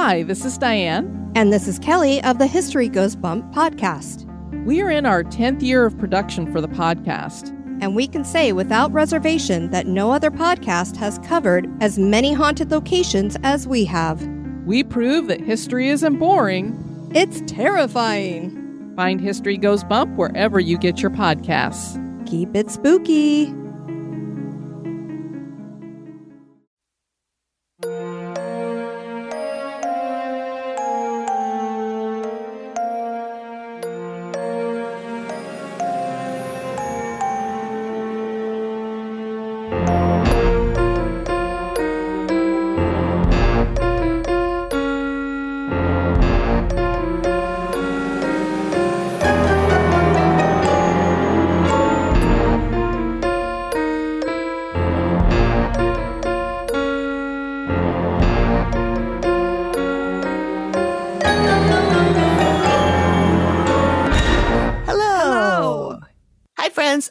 [0.00, 1.32] Hi, this is Diane.
[1.34, 4.24] And this is Kelly of the History Goes Bump podcast.
[4.64, 7.48] We are in our 10th year of production for the podcast.
[7.82, 12.70] And we can say without reservation that no other podcast has covered as many haunted
[12.70, 14.24] locations as we have.
[14.66, 18.92] We prove that history isn't boring, it's terrifying.
[18.94, 21.98] Find History Goes Bump wherever you get your podcasts.
[22.24, 23.52] Keep it spooky.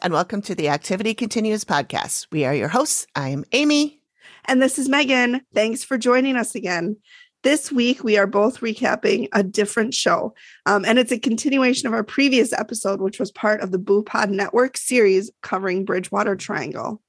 [0.07, 2.27] And welcome to the Activity Continues podcast.
[2.31, 3.05] We are your hosts.
[3.13, 3.99] I'm Amy.
[4.45, 5.41] And this is Megan.
[5.53, 6.95] Thanks for joining us again.
[7.43, 10.33] This week, we are both recapping a different show.
[10.65, 14.01] Um, and it's a continuation of our previous episode, which was part of the Boo
[14.01, 17.01] Pod Network series covering Bridgewater Triangle.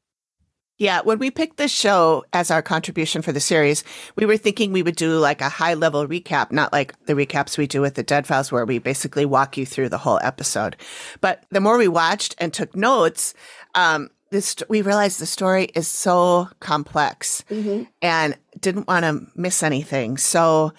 [0.78, 3.82] Yeah, when we picked this show as our contribution for the series,
[4.14, 7.58] we were thinking we would do like a high level recap, not like the recaps
[7.58, 10.76] we do with the Dead Files, where we basically walk you through the whole episode.
[11.20, 13.34] But the more we watched and took notes,
[13.74, 17.84] um, this we realized the story is so complex mm-hmm.
[18.00, 20.16] and didn't want to miss anything.
[20.16, 20.72] So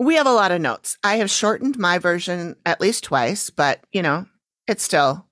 [0.00, 0.98] we have a lot of notes.
[1.04, 4.26] I have shortened my version at least twice, but you know,
[4.66, 5.26] it's still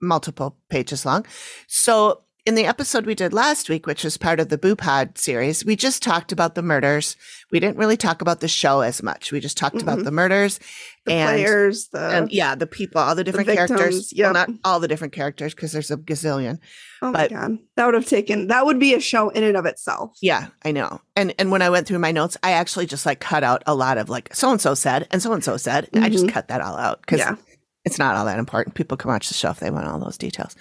[0.00, 1.26] multiple pages long.
[1.66, 5.18] So in the episode we did last week, which was part of the Boo Pod
[5.18, 7.16] series, we just talked about the murders.
[7.52, 9.30] We didn't really talk about the show as much.
[9.30, 9.88] We just talked mm-hmm.
[9.88, 10.58] about the murders,
[11.04, 14.12] the and, players, the and yeah, the people, all the different the characters.
[14.12, 16.58] Yeah, well, not all the different characters because there's a gazillion.
[17.02, 19.56] Oh but, my god, that would have taken that would be a show in and
[19.56, 20.16] of itself.
[20.22, 21.00] Yeah, I know.
[21.16, 23.74] And and when I went through my notes, I actually just like cut out a
[23.74, 25.90] lot of like so and so said and so and so said.
[25.92, 26.04] Mm-hmm.
[26.04, 26.32] I just mm-hmm.
[26.32, 27.36] cut that all out because yeah
[27.84, 28.74] it's not all that important.
[28.74, 30.54] People can watch the show if they want all those details.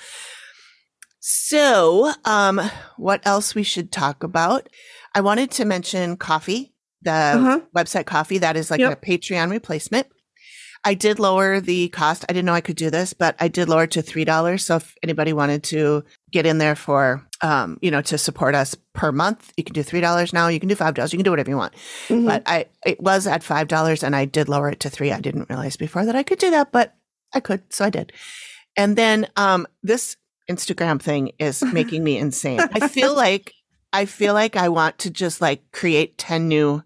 [1.19, 2.61] So, um,
[2.97, 4.69] what else we should talk about?
[5.13, 6.71] I wanted to mention Ko-fi,
[7.01, 7.59] the uh-huh.
[7.75, 8.37] website Ko-fi.
[8.37, 8.93] That is like yep.
[8.93, 10.07] a Patreon replacement.
[10.85, 12.23] I did lower the cost.
[12.29, 14.65] I didn't know I could do this, but I did lower it to three dollars.
[14.65, 18.75] So if anybody wanted to get in there for, um, you know, to support us
[18.93, 20.47] per month, you can do three dollars now.
[20.47, 21.11] You can do five dollars.
[21.11, 21.73] You can do whatever you want.
[22.07, 22.25] Mm-hmm.
[22.25, 25.11] But I, it was at five dollars, and I did lower it to three.
[25.11, 26.95] I didn't realize before that I could do that, but
[27.33, 28.11] I could, so I did.
[28.75, 30.17] And then um, this
[30.49, 32.59] Instagram thing is making me insane.
[32.59, 33.53] I feel like
[33.93, 36.83] I feel like I want to just like create 10 new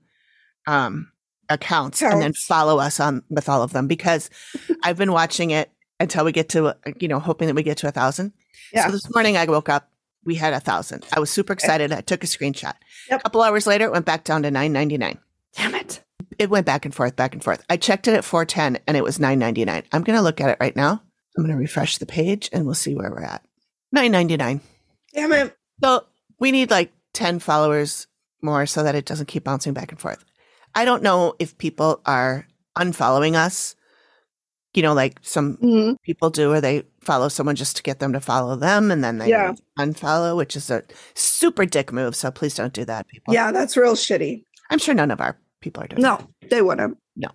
[0.66, 1.12] um
[1.50, 4.30] accounts and then follow us on with all of them because
[4.84, 7.88] I've been watching it until we get to you know hoping that we get to
[7.88, 8.34] a thousand.
[8.74, 8.88] Yeah.
[8.88, 9.90] So this morning I woke up,
[10.26, 11.06] we had a thousand.
[11.14, 11.92] I was super excited.
[11.92, 12.76] I took a screenshot.
[13.10, 13.20] Yep.
[13.20, 15.20] A couple hours later, it went back down to nine ninety nine.
[15.56, 16.03] Damn it
[16.40, 17.64] it went back and forth, back and forth.
[17.70, 19.84] I checked it at 410 and it was 999.
[19.92, 21.02] I'm going to look at it right now.
[21.38, 23.44] I'm going to refresh the page and we'll see where we're at.
[23.92, 24.62] 999.
[25.14, 25.56] Damn it.
[25.84, 26.06] So
[26.40, 28.08] we need like 10 followers
[28.42, 30.24] more so that it doesn't keep bouncing back and forth.
[30.76, 33.76] I don't know if people are unfollowing us,
[34.74, 35.94] you know, like some mm-hmm.
[36.04, 39.20] people do, or they follow someone just to get them to follow them and then
[39.20, 39.54] they yeah.
[39.78, 40.84] unfollow, which is a
[41.14, 42.16] super dick move.
[42.16, 43.34] So please don't do that, people.
[43.34, 44.44] Yeah, that's real shitty.
[44.70, 46.02] I'm sure none of our people are doing.
[46.02, 46.20] No,
[46.50, 46.98] they wouldn't.
[47.16, 47.30] No.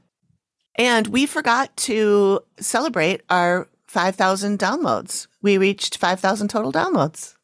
[0.77, 5.27] And we forgot to celebrate our 5,000 downloads.
[5.43, 7.35] We reached 5,000 total downloads.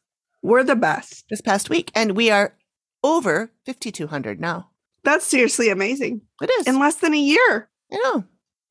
[0.41, 1.25] We're the best.
[1.29, 1.91] This past week.
[1.95, 2.55] And we are
[3.03, 4.69] over 5,200 now.
[5.03, 6.21] That's seriously amazing.
[6.41, 6.67] It is.
[6.67, 7.69] In less than a year.
[7.91, 8.23] I know.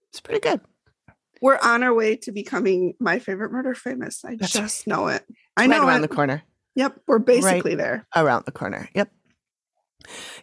[0.09, 0.61] It's pretty good.
[1.43, 4.25] We're on our way to becoming my favorite murder famous.
[4.25, 5.25] I That's just know it.
[5.57, 6.09] I know around it.
[6.09, 6.43] the corner.
[6.77, 7.01] Yep.
[7.07, 8.07] We're basically right there.
[8.17, 8.89] Around the corner.
[8.95, 9.11] Yep.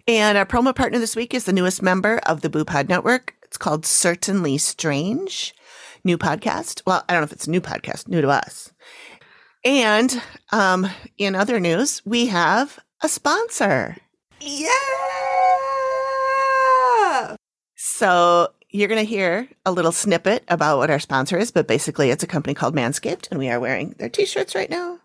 [0.08, 3.36] And our promo partner this week is the newest member of the Boo Pod Network.
[3.44, 5.54] It's called Certainly Strange.
[6.04, 6.82] New podcast.
[6.86, 8.72] Well, I don't know if it's a new podcast, new to us.
[9.64, 10.22] And
[10.52, 10.88] um,
[11.18, 13.98] in other news, we have a sponsor.
[14.40, 14.70] Yeah.
[17.76, 22.10] So you're going to hear a little snippet about what our sponsor is, but basically
[22.10, 25.00] it's a company called Manscaped, and we are wearing their t-shirts right now.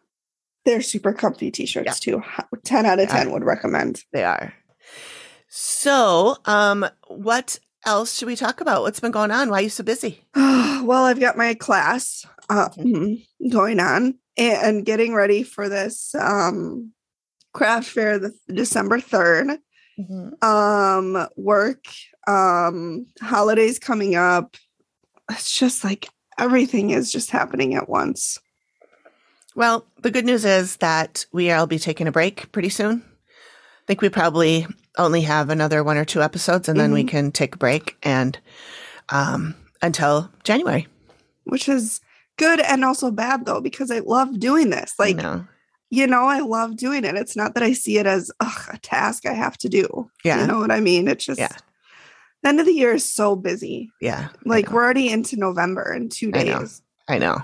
[0.66, 2.20] They're super comfy t-shirts yeah.
[2.20, 2.22] too.
[2.64, 4.02] 10 out of 10 would recommend.
[4.12, 4.52] They are.
[5.48, 8.82] So, um, what else should we talk about?
[8.82, 9.48] What's been going on?
[9.48, 10.20] Why are you so busy?
[10.34, 13.48] well, I've got my class uh, mm-hmm.
[13.48, 16.92] going on and getting ready for this um,
[17.54, 19.58] craft fair the December 3rd.
[19.98, 20.44] mm-hmm.
[20.46, 21.84] um, work,
[22.26, 24.56] um, holidays coming up.
[25.30, 26.08] It's just like
[26.38, 28.38] everything is just happening at once.
[29.56, 33.02] Well, the good news is that we will be taking a break pretty soon.
[33.02, 34.66] I think we probably
[34.98, 36.94] only have another one or two episodes and then mm-hmm.
[36.94, 38.38] we can take a break and
[39.08, 40.86] um, until January.
[41.44, 42.02] Which is
[42.36, 44.92] good and also bad though, because I love doing this.
[44.98, 45.46] Like, know.
[45.88, 47.14] you know, I love doing it.
[47.14, 50.10] It's not that I see it as ugh, a task I have to do.
[50.22, 50.42] Yeah.
[50.42, 51.08] You know what I mean?
[51.08, 51.56] It's just, yeah.
[52.42, 53.90] the end of the year is so busy.
[54.02, 54.28] Yeah.
[54.44, 56.82] Like, we're already into November in two days.
[57.08, 57.34] I know.
[57.34, 57.42] I know.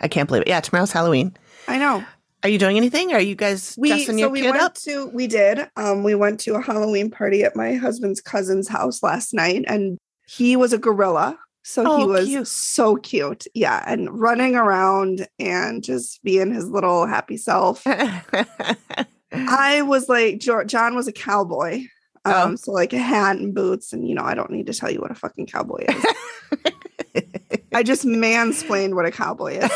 [0.00, 0.48] I can't believe it.
[0.48, 1.34] Yeah, tomorrow's Halloween.
[1.68, 2.04] I know.
[2.42, 3.12] Are you doing anything?
[3.14, 4.74] Are you guys we, dressing your so we kid went up?
[4.74, 5.66] To, we did.
[5.76, 9.96] Um, we went to a Halloween party at my husband's cousin's house last night, and
[10.26, 11.38] he was a gorilla.
[11.62, 12.46] So oh, he was cute.
[12.46, 13.46] so cute.
[13.54, 13.82] Yeah.
[13.86, 17.82] And running around and just being his little happy self.
[19.32, 21.84] I was like, John was a cowboy.
[22.26, 22.42] Oh.
[22.42, 22.56] Um, oh.
[22.56, 25.00] so like a hat and boots, and you know, I don't need to tell you
[25.00, 27.24] what a fucking cowboy is.
[27.74, 29.70] I just mansplained what a cowboy is.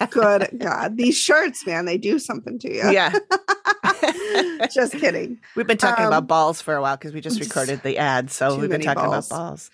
[0.10, 0.96] Good God.
[0.96, 2.90] These shirts, man, they do something to you.
[2.90, 3.12] Yeah.
[4.72, 5.38] just kidding.
[5.54, 8.30] We've been talking um, about balls for a while because we just recorded the ad.
[8.30, 9.26] So we've been talking balls.
[9.26, 9.70] about balls.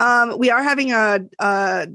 [0.00, 1.88] Um, we are having a, a,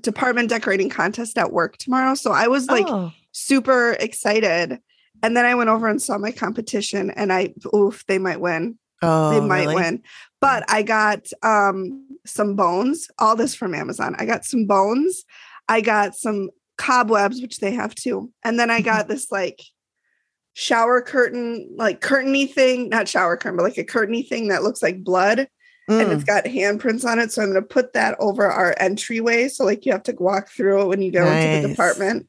[0.00, 2.14] department decorating contest at work tomorrow.
[2.14, 3.12] So I was like oh.
[3.30, 4.80] super excited.
[5.22, 8.76] And then I went over and saw my competition and I, oof, they might win.
[9.02, 9.74] Oh, they might really?
[9.76, 10.02] win.
[10.40, 14.14] But I got um, some bones, all this from Amazon.
[14.18, 15.24] I got some bones.
[15.68, 18.30] I got some cobwebs, which they have too.
[18.44, 18.84] And then I mm-hmm.
[18.84, 19.62] got this like
[20.54, 24.82] shower curtain, like curtainy thing, not shower curtain, but like a curtainy thing that looks
[24.82, 25.48] like blood.
[25.88, 26.02] Mm.
[26.02, 27.30] And it's got handprints on it.
[27.30, 29.48] So I'm going to put that over our entryway.
[29.48, 31.44] So, like, you have to walk through it when you go nice.
[31.44, 32.26] into the department.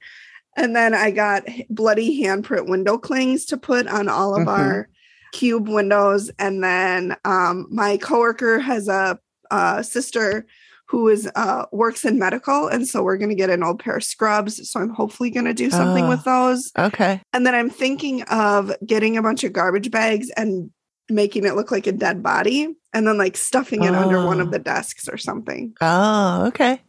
[0.58, 4.50] And then I got bloody handprint window clings to put on all of mm-hmm.
[4.50, 4.90] our
[5.36, 6.32] cube windows.
[6.40, 9.20] And then um, my coworker has a,
[9.52, 10.46] a sister
[10.88, 13.98] who is uh, works in medical, and so we're going to get an old pair
[13.98, 14.70] of scrubs.
[14.70, 16.72] So I'm hopefully going to do something oh, with those.
[16.78, 17.22] Okay.
[17.34, 20.70] And then I'm thinking of getting a bunch of garbage bags and
[21.10, 24.00] making it look like a dead body, and then like stuffing it oh.
[24.00, 24.52] under one of oh.
[24.52, 25.74] the desks or something.
[25.82, 26.82] Oh, okay.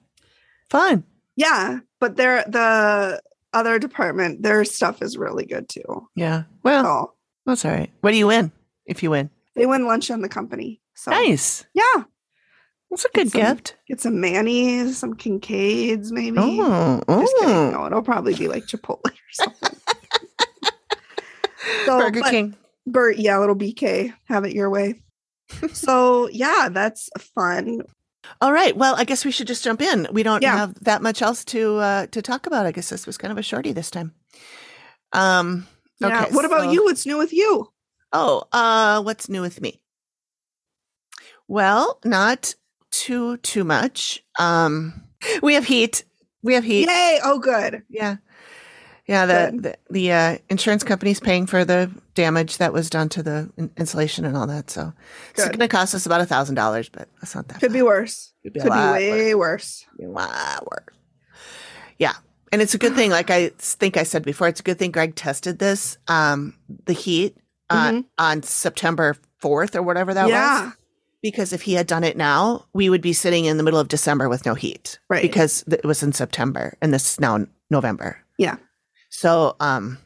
[0.68, 1.04] Fun.
[1.34, 3.20] Yeah, but they're the
[3.56, 6.08] other department, their stuff is really good too.
[6.14, 6.42] Yeah.
[6.62, 7.15] Well, so,
[7.46, 7.90] that's all right.
[8.00, 8.52] What do you win
[8.84, 9.30] if you win?
[9.54, 10.82] They win lunch on the company.
[10.94, 11.64] So nice.
[11.72, 12.04] Yeah.
[12.90, 13.76] That's a good get some, gift.
[13.88, 16.38] Get some Manny's, some Kincaids, maybe.
[16.38, 17.54] Oh, Just kidding.
[17.54, 17.70] Oh.
[17.70, 19.76] No, it'll probably be like Chipotle or something.
[21.86, 22.56] so, Burger King.
[22.86, 24.12] Bert, yeah, little BK.
[24.26, 25.02] Have it your way.
[25.72, 27.82] so yeah, that's fun.
[28.40, 28.76] All right.
[28.76, 30.08] Well, I guess we should just jump in.
[30.12, 30.56] We don't yeah.
[30.56, 32.66] have that much else to uh, to talk about.
[32.66, 34.14] I guess this was kind of a shorty this time.
[35.12, 35.66] Um,
[36.00, 36.24] yeah.
[36.24, 36.84] Okay, what so, about you?
[36.84, 37.70] What's new with you?
[38.12, 39.80] Oh, uh, what's new with me?
[41.48, 42.54] Well, not
[42.90, 44.24] too too much.
[44.38, 45.04] Um,
[45.42, 46.04] we have heat.
[46.42, 46.88] We have heat.
[46.88, 47.20] Yay!
[47.24, 47.82] Oh, good.
[47.88, 48.16] Yeah,
[49.06, 49.26] yeah.
[49.26, 53.50] The the, the uh, insurance company's paying for the damage that was done to the
[53.76, 54.70] insulation and all that.
[54.70, 54.92] So
[55.34, 55.46] good.
[55.46, 57.60] it's going to cost us about a thousand dollars, but that's not that.
[57.60, 57.78] Could bad.
[57.78, 58.32] be worse.
[58.42, 59.84] Could be, Could be way worse.
[59.92, 59.98] worse.
[59.98, 60.96] Be a lot worse.
[61.98, 62.14] Yeah,
[62.52, 63.10] and it's a good thing.
[63.10, 66.54] Like I think I said before, it's a good thing Greg tested this, um,
[66.86, 67.36] the heat
[67.70, 68.00] uh, mm-hmm.
[68.18, 70.66] on September 4th or whatever that yeah.
[70.66, 70.72] was.
[71.22, 73.88] Because if he had done it now, we would be sitting in the middle of
[73.88, 74.98] December with no heat.
[75.08, 75.22] Right.
[75.22, 78.18] Because it was in September and this is now November.
[78.38, 78.56] Yeah.
[79.08, 79.98] So, um,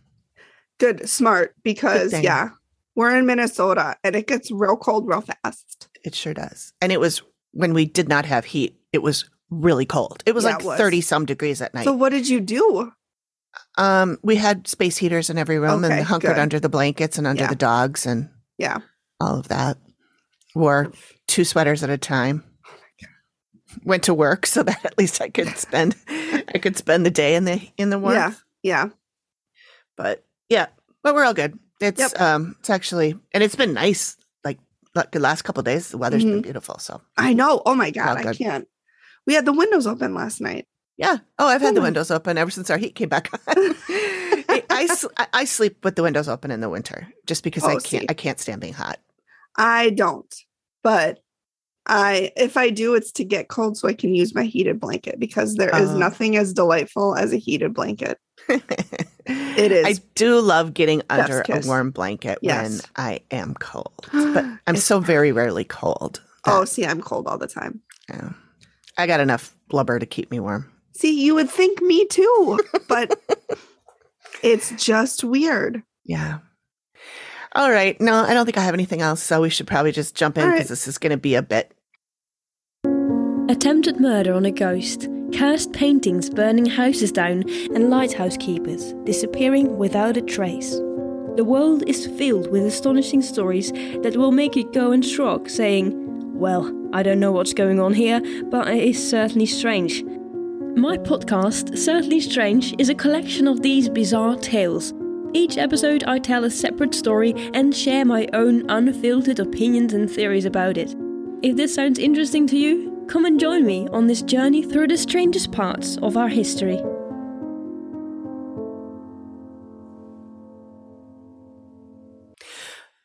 [0.79, 2.51] good, smart, because good yeah,
[2.95, 5.89] we're in Minnesota and it gets real cold real fast.
[6.05, 6.73] It sure does.
[6.81, 10.23] And it was when we did not have heat, it was really cold.
[10.27, 11.85] It was yeah, like 30 some degrees at night.
[11.85, 12.93] So what did you do?
[13.77, 16.41] Um, we had space heaters in every room okay, and hunkered good.
[16.41, 17.49] under the blankets and under yeah.
[17.49, 18.29] the dogs and
[18.59, 18.79] yeah,
[19.21, 19.77] all of that.
[20.55, 20.93] Wore
[21.27, 22.45] two sweaters at a time.
[22.47, 22.75] Oh
[23.85, 27.35] Went to work so that at least I could spend I could spend the day
[27.35, 28.43] in the in the warmth.
[28.63, 28.85] Yeah.
[28.85, 28.89] Yeah.
[29.97, 30.67] But yeah,
[31.03, 31.59] but we're all good.
[31.81, 32.21] It's yep.
[32.21, 34.59] um it's actually and it's been nice like
[35.13, 36.35] the last couple days the weather's mm-hmm.
[36.35, 37.63] been beautiful so I know.
[37.65, 38.69] Oh my god, I can't.
[39.27, 40.67] We had the windows open last night.
[40.97, 41.19] Yeah.
[41.39, 43.41] Oh, I've had the windows open ever since our heat came back on.
[43.49, 47.73] I, I, I, sleep with the windows open in the winter just because oh, I
[47.73, 48.07] can't see.
[48.09, 48.99] I can't stand being hot.
[49.57, 50.35] I don't,
[50.83, 51.21] but
[51.87, 55.19] I if I do, it's to get cold so I can use my heated blanket
[55.19, 55.97] because there is oh.
[55.99, 58.19] nothing as delightful as a heated blanket.
[59.27, 59.87] it is.
[59.87, 62.71] I do love getting under a warm blanket yes.
[62.71, 66.23] when I am cold, but I'm so very rarely cold.
[66.45, 67.81] Oh, see, I'm cold all the time.
[68.09, 68.31] Yeah.
[69.01, 70.71] I got enough blubber to keep me warm.
[70.93, 73.19] See, you would think me too, but
[74.43, 75.83] it's just weird.
[76.05, 76.41] Yeah.
[77.55, 78.01] All right.
[78.01, 79.23] No, I don't think I have anything else.
[79.23, 80.69] So we should probably just jump in because right.
[80.69, 81.73] this is going to be a bit.
[83.49, 90.17] Attempted murder on a ghost, cursed paintings burning houses down, and lighthouse keepers disappearing without
[90.17, 90.75] a trace.
[91.37, 96.10] The world is filled with astonishing stories that will make you go and shrug, saying,
[96.41, 100.03] Well, I don't know what's going on here, but it is certainly strange.
[100.75, 104.95] My podcast, Certainly Strange, is a collection of these bizarre tales.
[105.35, 110.47] Each episode, I tell a separate story and share my own unfiltered opinions and theories
[110.47, 110.97] about it.
[111.43, 114.97] If this sounds interesting to you, come and join me on this journey through the
[114.97, 116.83] strangest parts of our history.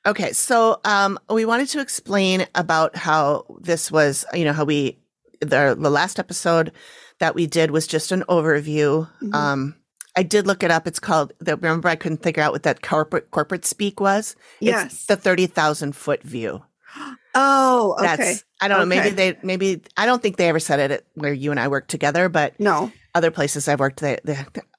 [0.05, 0.33] Okay.
[0.33, 4.99] So um, we wanted to explain about how this was, you know, how we,
[5.41, 6.71] the, the last episode
[7.19, 9.09] that we did was just an overview.
[9.21, 9.33] Mhm.
[9.33, 9.75] Um,
[10.17, 10.87] I did look it up.
[10.87, 14.35] It's called, the, remember, I couldn't figure out what that corporate corporate speak was.
[14.59, 14.93] Yes.
[14.93, 16.63] It's the 30,000 foot view.
[17.35, 18.15] oh, okay.
[18.15, 18.85] That's, I don't know.
[18.85, 21.67] Maybe they, maybe, I don't think they ever said it at where you and I
[21.67, 22.91] worked together, but no.
[23.13, 24.37] other places I've worked, they, they,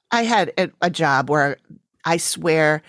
[0.09, 1.57] I had a, a job where
[2.03, 2.81] I swear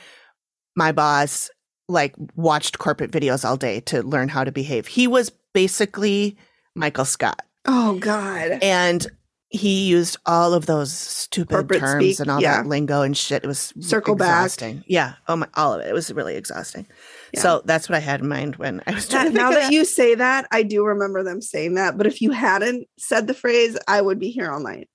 [0.74, 1.50] my boss
[1.88, 4.86] like watched corporate videos all day to learn how to behave.
[4.86, 6.36] He was basically
[6.74, 8.58] Michael Scott Oh God.
[8.62, 9.06] and
[9.50, 12.62] he used all of those stupid Corporate terms speak, and all yeah.
[12.62, 13.44] that lingo and shit.
[13.44, 14.50] It was Circle back.
[14.86, 15.14] Yeah.
[15.26, 15.88] Oh my, all of it.
[15.88, 16.86] It was really exhausting.
[17.32, 17.40] Yeah.
[17.40, 19.54] So that's what I had in mind when I was trying That, to now of
[19.54, 21.96] that you say that, I do remember them saying that.
[21.96, 24.88] But if you hadn't said the phrase, I would be here all night.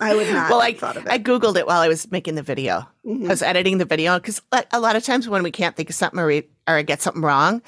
[0.00, 1.12] I would not well, have I, thought of it.
[1.12, 2.86] I Googled it while I was making the video.
[3.06, 3.26] Mhm.
[3.26, 4.40] I was editing the video because
[4.72, 7.00] a lot of times when we can't think of something or, we, or I get
[7.02, 7.62] something wrong,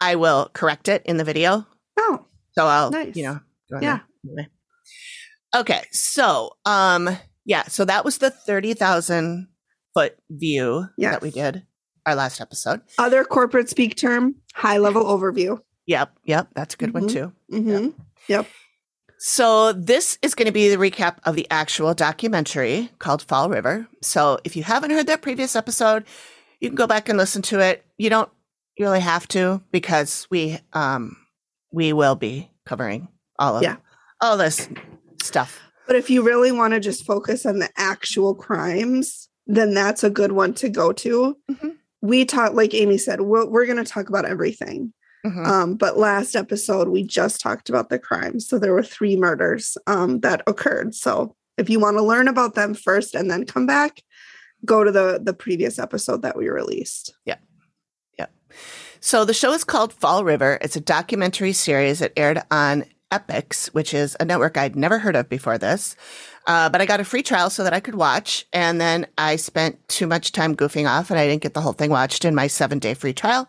[0.00, 1.66] I will correct it in the video.
[1.98, 3.16] Oh, So I'll, Nice.
[3.16, 3.40] you know.
[3.80, 4.00] Yeah.
[4.26, 4.48] Anyway.
[5.56, 5.84] Okay.
[5.92, 7.08] So, um,
[7.44, 7.64] yeah.
[7.64, 9.48] So that was the 30,000
[9.94, 11.64] foot view that we did
[12.06, 12.80] our last episode.
[12.98, 15.58] other corporate speak term, high level overview.
[15.86, 16.12] Yep.
[16.24, 16.48] Yep.
[16.54, 17.12] That's a good one Mhm.
[17.12, 17.32] too.
[17.50, 17.88] hmm
[19.18, 23.88] So this is going to be the recap of the actual documentary called Fall River.
[24.00, 26.04] So if you haven't heard that previous episode,
[26.60, 27.84] you can go back and listen to it.
[27.98, 28.30] You don't
[28.78, 31.16] really have to because we um
[31.72, 33.08] we will be covering
[33.38, 33.76] all of Yeah.
[34.20, 34.68] all this
[35.20, 35.60] stuff.
[35.88, 40.10] But if you really want to just focus on the actual crimes, then that's a
[40.10, 41.36] good one to go to.
[41.50, 41.76] Mhm.
[42.02, 44.92] We talk, like Amy said, we're, we're going to talk about everything.
[45.28, 45.46] Mhm.
[45.46, 48.48] Um, but last episode, we just talked about the crimes.
[48.48, 50.94] So there were three murders um, that occurred.
[50.94, 54.02] So if you want to learn about them first and then come back,
[54.64, 57.14] go to the the previous episode that we released.
[57.24, 57.36] Yeah.
[58.18, 58.26] Yeah.
[59.00, 60.58] So the show is called Fall River.
[60.60, 62.00] It's a documentary series.
[62.00, 65.96] that aired on Epix, which is a network I'd never heard of before this.
[66.46, 68.46] Uh, but I got a free trial so that I could watch.
[68.52, 71.72] And then I spent too much time goofing off and I didn't get the whole
[71.74, 73.48] thing watched in my seven day free trial.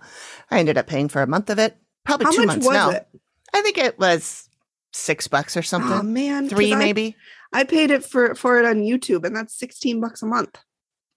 [0.52, 2.74] I ended up paying for a month of it, probably How two much months was
[2.74, 2.90] now.
[2.92, 3.08] it?
[3.54, 4.50] I think it was
[4.94, 5.92] six bucks or something.
[5.92, 6.14] Oh something.
[6.14, 7.16] man, 'cause Three maybe.
[7.54, 10.58] I paid it for for it on YouTube, and that's sixteen bucks a month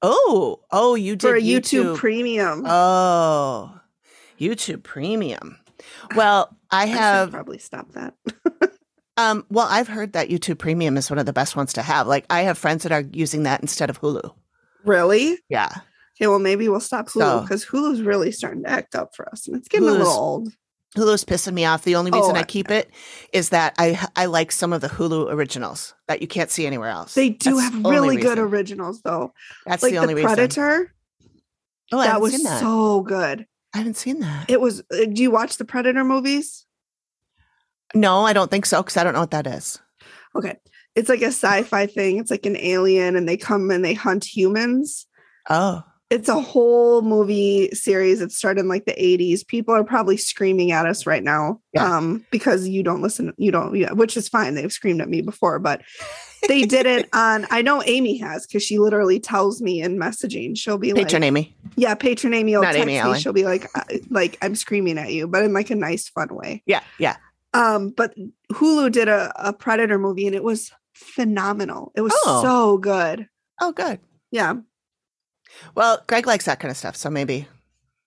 [0.03, 1.97] Oh, oh, you did for a YouTube, YouTube.
[1.97, 2.65] Premium.
[2.67, 3.79] oh,
[4.41, 5.59] YouTube Premium.
[6.17, 8.15] Well, I I have probably stop that.
[9.19, 12.07] Um, well, I've heard that YouTube Premium is one of the best ones to have.
[12.07, 14.35] Like, I have friends that are using that instead of Hulu.
[14.87, 15.39] really?
[15.51, 15.69] Yeah,
[16.19, 19.29] Okay, well maybe we'll stop Hulu So- because Hulu's really starting to act up for
[19.31, 20.49] us, and it's getting a little old.
[20.97, 21.85] Hulu's pissing me off.
[21.85, 22.91] The only reason Oh, I keep it
[23.33, 26.91] is that I I like some of the Hulu originals that you can't see anywhere
[26.91, 27.15] else.
[27.15, 29.33] They do That's have really good originals though.
[29.65, 30.29] That's like the the, only reason.
[30.35, 30.95] Predator,
[31.93, 32.61] Oh, that was seen that.
[32.61, 33.47] so good.
[33.75, 34.51] I haven't seen that.
[34.51, 34.81] It was.
[34.93, 36.67] uh, Do you watch the Predator movies?
[37.95, 39.79] no, I don't think so because I don't know what that is.
[40.35, 40.57] Okay,
[40.95, 42.19] it's like a sci-fi thing.
[42.19, 45.07] It's like an alien, and they come and they hunt humans.
[45.49, 48.21] Oh, It's a whole movie series.
[48.21, 49.47] It started in like the 80s.
[49.47, 51.97] People are probably screaming at us right now Yeah.
[51.97, 54.55] um, because you don't listen, you don't, yeah, which is fine.
[54.55, 55.81] They've screamed at me before, but
[56.49, 60.57] they did it on, I know Amy has because she literally tells me in messaging,
[60.57, 61.57] she'll be patron like, Amy.
[61.77, 62.99] yeah, patron Amy will Not text Amy me.
[62.99, 63.19] Allen.
[63.19, 63.67] She'll be like,
[64.11, 66.63] like, I'm screaming at you, but in like a nice, fun way.
[66.67, 67.17] Yeah, yeah.
[67.55, 68.15] Um, but
[68.53, 71.93] Hulu did a, a Predator movie and it was phenomenal.
[71.95, 72.43] It was Oh.
[72.43, 73.29] so good.
[73.61, 74.01] Oh, good.
[74.31, 74.55] Yeah.
[75.75, 77.47] Well, Greg likes that kind of stuff, so maybe.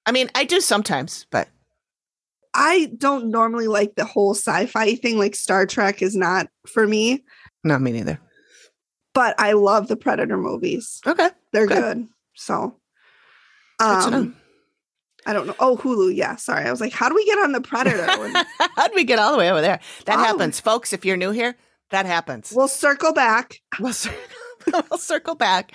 [0.05, 1.47] I mean, I do sometimes, but
[2.53, 5.17] I don't normally like the whole sci-fi thing.
[5.17, 7.23] Like Star Trek is not for me,
[7.63, 8.19] Not me neither.
[9.13, 11.01] but I love the Predator movies.
[11.05, 11.97] Okay, They're Good.
[11.97, 12.07] good.
[12.35, 12.77] So,
[13.79, 14.17] good to know.
[14.17, 14.35] um,
[15.25, 15.55] I don't know.
[15.59, 16.15] Oh, Hulu.
[16.15, 16.65] Yeah, sorry.
[16.65, 18.05] I was like, how do we get on the Predator?
[18.75, 19.79] How did we get all the way over there?
[20.05, 20.23] That Oh.
[20.23, 20.93] happens, folks.
[20.93, 21.55] If you're new here,
[21.89, 22.53] that happens.
[22.55, 23.55] we'll circle back.
[23.79, 24.13] We'll, cir-
[24.89, 25.73] we'll circle back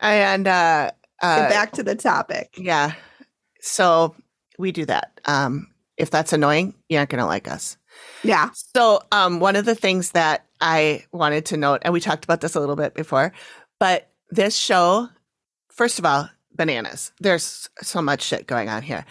[0.00, 0.90] and uh,
[1.22, 2.54] uh, Get back to the topic.
[2.56, 2.92] Yeah,
[3.60, 4.14] So
[4.58, 5.20] we do that.
[5.24, 7.76] Um, if that's annoying, you aren't going to like us.
[8.22, 8.50] Yeah.
[8.74, 12.40] So um, one of the things that I wanted to note, and we talked about
[12.40, 13.32] this a little bit before,
[13.80, 15.08] but this show,
[15.70, 17.12] first of all, bananas.
[17.20, 19.04] There's so much shit going on here.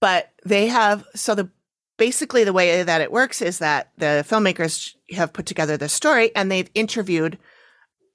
[0.00, 1.50] But they have so the
[1.96, 6.34] basically the way that it works is that the filmmakers have put together the story
[6.36, 7.38] and they've interviewed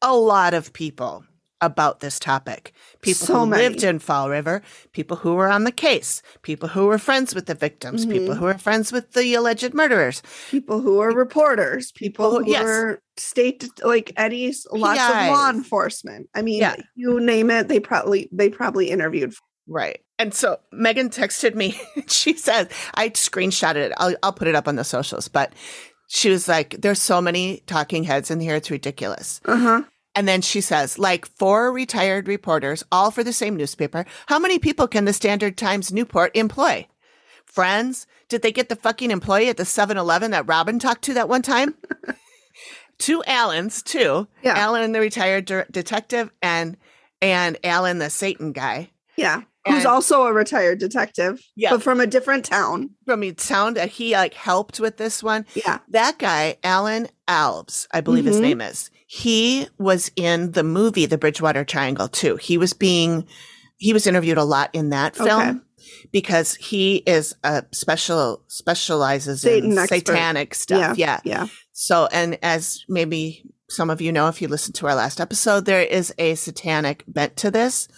[0.02, 1.24] a lot of people
[1.64, 2.74] about this topic.
[3.04, 3.62] People So who many.
[3.62, 7.46] lived in Fall River, people who were on the case, people who were friends with
[7.46, 8.38] the victims, people Mhm.
[8.40, 10.24] who were friends with the alleged murderers.
[10.50, 12.64] People who are reporters, people, People who- yes.
[12.66, 16.30] are state like any s- lots of law enforcement.
[16.34, 16.78] I mean, Yeah.
[16.96, 19.36] you name it, they probably they probably interviewed.
[19.68, 20.00] Right.
[20.18, 21.80] And so Megan texted me.
[22.08, 23.94] she said, I screenshotted it.
[23.98, 25.54] I'll, I'll put it up on the socials, but
[26.08, 28.56] she was like, there's so many talking heads in here.
[28.56, 29.40] It's ridiculous.
[29.46, 29.84] Uh-huh.
[30.16, 34.06] And then she says, like four retired reporters, all for the same newspaper.
[34.28, 36.88] How many people can the Standard Times Newport employ?
[37.46, 38.08] Friends?
[38.28, 41.30] Did they get the fucking employee at the 7 Eleven that Robin talked to that
[41.30, 41.76] one time?
[42.98, 44.28] Two Allens, too.
[44.44, 44.54] Yeah.
[44.58, 46.78] Alan, the retired de- detective, and
[47.22, 48.92] and Alan, the Satan guy.
[49.16, 49.42] Yeah.
[49.68, 51.70] Who's also a retired detective, Yeah.
[51.72, 52.92] but from a different town.
[53.06, 55.46] From the town that he like helped with this one.
[55.54, 55.80] Yeah.
[55.90, 58.42] That guy, Alan Alves, I believe his Mhm.
[58.42, 58.90] name is.
[59.14, 62.38] He was in the movie The Bridgewater Triangle too.
[62.38, 63.28] He was being
[63.78, 65.60] he was interviewed a lot in that film Okay.
[66.14, 70.08] because he is a special specializes Satan in expert.
[70.08, 70.98] satanic stuff.
[70.98, 71.20] Yeah.
[71.26, 71.48] Yeah.
[71.74, 75.66] So and as maybe some of you know if you listened to our last episode,
[75.66, 77.90] there is a satanic bent to this.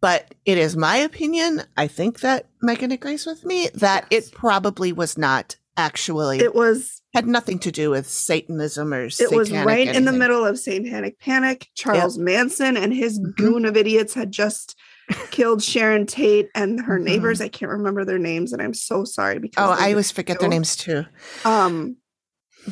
[0.00, 4.28] But it is my opinion, I think that Megan agrees with me, that Yes.
[4.28, 9.30] it probably was not actually It was had nothing to do with Satanism or it
[9.32, 11.68] was right in the middle of satanic panic.
[11.74, 13.36] Charles Manson and his Mhm.
[13.36, 14.76] goon of idiots had just
[15.30, 17.04] killed Sharon Tate and her Mhm.
[17.04, 17.40] neighbors.
[17.40, 20.48] I can't remember their names, and I'm so sorry because Oh, I always forget their
[20.48, 21.04] names too.
[21.44, 21.96] Um,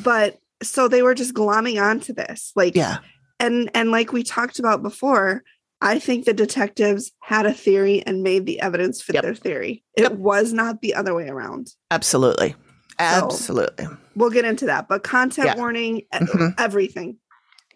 [0.03, 2.97] but so they were just glomming onto this, like Yeah.
[3.39, 5.43] and and like we talked about before.
[5.81, 9.23] I think the detectives had a theory and made the evidence fit Yep.
[9.23, 9.83] their theory.
[9.97, 10.13] It Yep.
[10.13, 11.73] was not the other way around.
[11.91, 12.55] Absolutely.
[12.99, 13.87] Absolutely.
[14.15, 15.55] We'll get into that, but content Yeah.
[15.57, 16.53] warning, Mhm.
[16.57, 17.17] everything.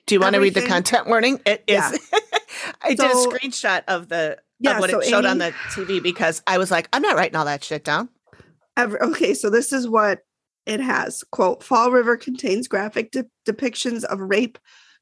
[0.06, 1.40] Do you want to read the content warning?
[1.46, 1.76] It is.
[1.78, 1.92] Yeah.
[2.82, 6.02] I did a screenshot of the Yeah, of what so it showed on the TV
[6.02, 8.10] because I was like, I'm not writing all that shit down.
[8.76, 10.20] Every, okay, so this is what
[10.66, 11.24] it has.
[11.32, 14.58] Quote, Fall River contains graphic de- depictions of rape,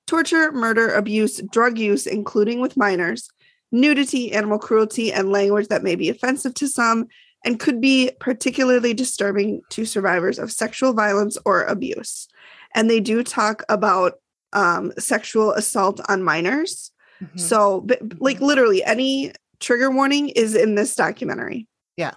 [0.07, 3.29] torture, murder, abuse, drug use, including with minors,
[3.71, 7.07] nudity, animal cruelty, and language that may be offensive to some
[7.45, 12.27] and could be particularly disturbing to survivors of sexual violence or abuse.
[12.75, 14.19] And they do talk about
[14.53, 16.91] um, sexual assault on minors.
[17.21, 17.37] Mm-hmm.
[17.37, 21.67] So, but, like, literally, any trigger warning is in this documentary.
[21.95, 22.13] Yeah.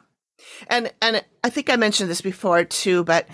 [0.68, 3.26] And and I think I mentioned this before too, but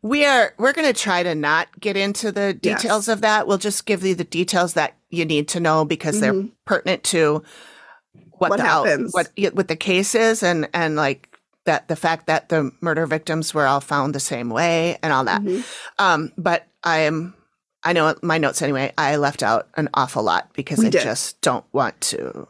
[0.00, 2.82] we are we're going to try to not get into the Yes.
[2.82, 3.46] details of that.
[3.46, 6.50] We'll just give you the details that you need to know because they're Mhm.
[6.64, 7.42] pertinent to
[8.32, 9.12] what, What the happens.
[9.12, 11.31] what what the case is, and and like
[11.64, 15.24] that the fact that the murder victims were all found the same way and all
[15.24, 15.42] that.
[15.42, 15.64] Mhm.
[15.98, 17.34] Um, but I am.
[17.84, 18.92] I know my notes anyway.
[18.96, 21.02] I left out an awful lot because We I did.
[21.02, 22.46] just don't want to.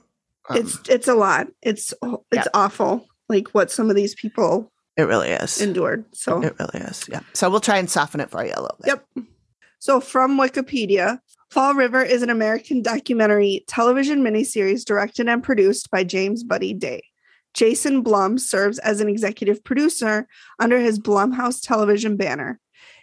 [0.48, 1.46] Um, it's it's a lot.
[1.62, 1.94] It's
[2.31, 3.07] it's awful.
[3.29, 5.61] Like what some of these people it really is.
[5.61, 6.05] endured.
[6.12, 7.07] So It really is.
[7.09, 7.20] Yeah.
[7.33, 9.01] So we'll try and soften it for you a little bit.
[9.16, 9.25] Yep.
[9.79, 11.18] So from Wikipedia,
[11.51, 17.03] Fall River is an American documentary television miniseries directed and produced by James Buddy Day.
[17.54, 20.26] Jason Blum serves as an executive producer
[20.58, 22.58] under his Blumhouse television banner.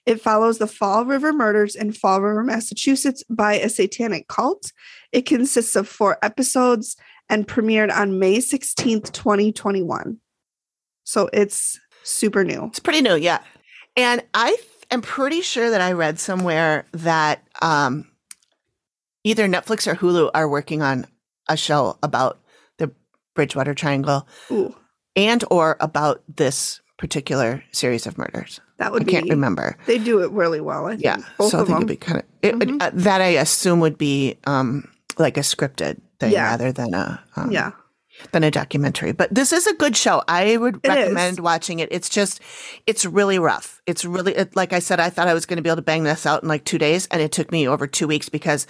[0.05, 4.71] It follows the Fall River murders in Fall River, Massachusetts by a satanic cult.
[5.12, 6.95] It consists of four episodes
[7.29, 10.17] and premiered on May 16th, 2021.
[11.03, 12.65] So it's super new.
[12.65, 13.39] It's pretty new, yeah.
[13.95, 14.57] And I
[14.89, 18.09] am pretty sure that I read somewhere that um,
[19.23, 21.05] either Netflix or Hulu are working on
[21.47, 22.39] a show about
[23.39, 24.75] Bridgewater Triangle Ooh,
[25.15, 28.60] and or about this particular series of murders.
[28.80, 29.78] that would be I can't remember.
[29.86, 30.88] They do it really well.
[30.88, 31.04] I think.
[31.04, 32.82] Yeah, so I think it'd be kind of it, Mhm.
[32.82, 33.21] uh, that.
[33.21, 36.43] I assume would be um, like a scripted thing Yeah.
[36.49, 37.71] rather than a um, yeah,
[38.34, 39.13] than a documentary.
[39.13, 40.21] But this is a good show.
[40.28, 41.41] I would It recommend is.
[41.41, 41.88] watching it.
[41.91, 42.41] It's just,
[42.86, 43.82] it's really rough.
[43.88, 45.82] It's really, it, like I said, I thought I was going to be able to
[45.91, 48.67] bang this out in like two days, and it took me over two weeks because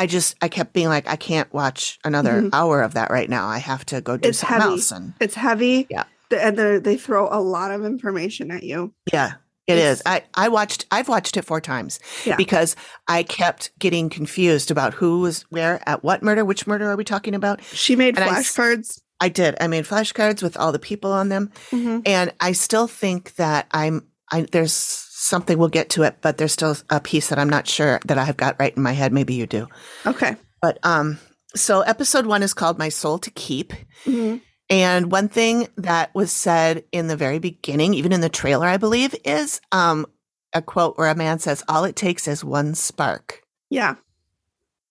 [0.00, 2.50] I just, I kept being like, I can't watch another Mhm.
[2.52, 3.46] hour of that right now.
[3.48, 4.72] I have to go do It's something heavy.
[4.72, 4.90] else.
[4.92, 5.86] And it's heavy.
[5.90, 6.04] Yeah.
[6.30, 8.92] The- and they they throw a lot of information at you.
[9.12, 9.32] yeah.
[9.66, 10.02] It is.
[10.04, 12.34] I, I watched, I've watched it four times Yeah.
[12.34, 12.74] because
[13.06, 17.04] I kept getting confused about who was where at what murder, which murder are we
[17.04, 17.62] talking about?
[17.62, 19.54] She made And flashcards I did.
[19.60, 22.02] I made flashcards with all the people on them, Mhm.
[22.06, 24.06] and I still think that I'm.
[24.32, 24.72] I there's
[25.30, 28.18] something we'll get to it, but there's still a piece that I'm not sure that
[28.18, 29.12] I have got right in my head.
[29.12, 29.66] Maybe you do.
[30.06, 30.36] Okay.
[30.60, 31.18] But um,
[31.56, 33.72] so episode one is called "My Soul to Keep,"
[34.04, 34.42] Mhm.
[34.68, 38.76] and one thing that was said in the very beginning, even in the trailer, I
[38.76, 40.04] believe, is um
[40.52, 43.40] a quote where a man says, "All it takes is one spark."
[43.70, 43.94] Yeah.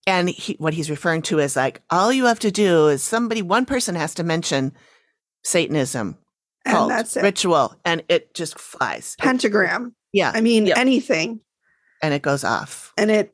[0.07, 3.43] And he, what he's referring to is like, all you have to do is somebody,
[3.43, 4.71] one person has to mention
[5.43, 6.17] Satanism,
[6.65, 7.21] And cult, that's it.
[7.23, 9.15] ritual, and it just flies.
[9.19, 9.93] Pentagram.
[10.13, 10.31] Yeah.
[10.33, 10.77] I mean, Yep.
[10.77, 11.41] anything.
[12.01, 12.93] and it goes off.
[12.97, 13.33] And it,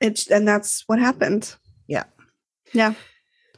[0.00, 1.54] it's, and that's what happened.
[1.86, 2.04] Yeah.
[2.72, 2.94] Yeah.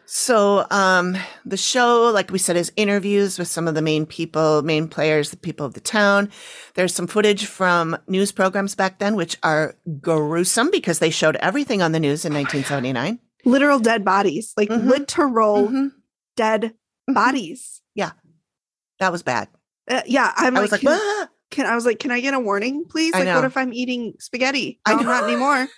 [0.07, 4.63] So um, the show, like we said, is interviews with some of the main people,
[4.63, 6.31] main players, the people of the town.
[6.75, 11.81] There's some footage from news programs back then, which are gruesome because they showed everything
[11.83, 13.21] on the news in 1979.
[13.45, 14.87] Literal dead bodies, like Mhm.
[14.89, 15.91] literal Mhm.
[16.37, 16.75] dead
[17.07, 17.81] bodies.
[17.95, 18.13] Yeah,
[18.99, 19.49] That was bad.
[19.89, 20.33] Uh, yeah.
[20.37, 22.85] I'm I like, was like, "Ah!" Can- I was like, can I get a warning,
[22.89, 23.13] please?
[23.15, 24.81] Like, what if I'm eating spaghetti?
[24.87, 25.03] I know.
[25.03, 25.69] not anymore.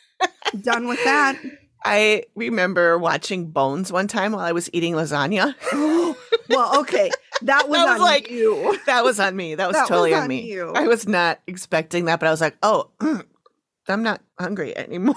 [0.61, 1.39] Done with that.
[1.85, 5.55] I remember watching Bones one time while I was eating lasagna.
[6.49, 7.11] well, okay.
[7.43, 8.79] That was, That was on like- you.
[8.87, 9.57] that was on me.
[9.57, 10.43] That was That was totally on on me.
[10.43, 10.73] you.
[10.75, 13.25] I was not expecting that, but I was like, oh, mm,
[13.89, 15.17] I'm not hungry anymore.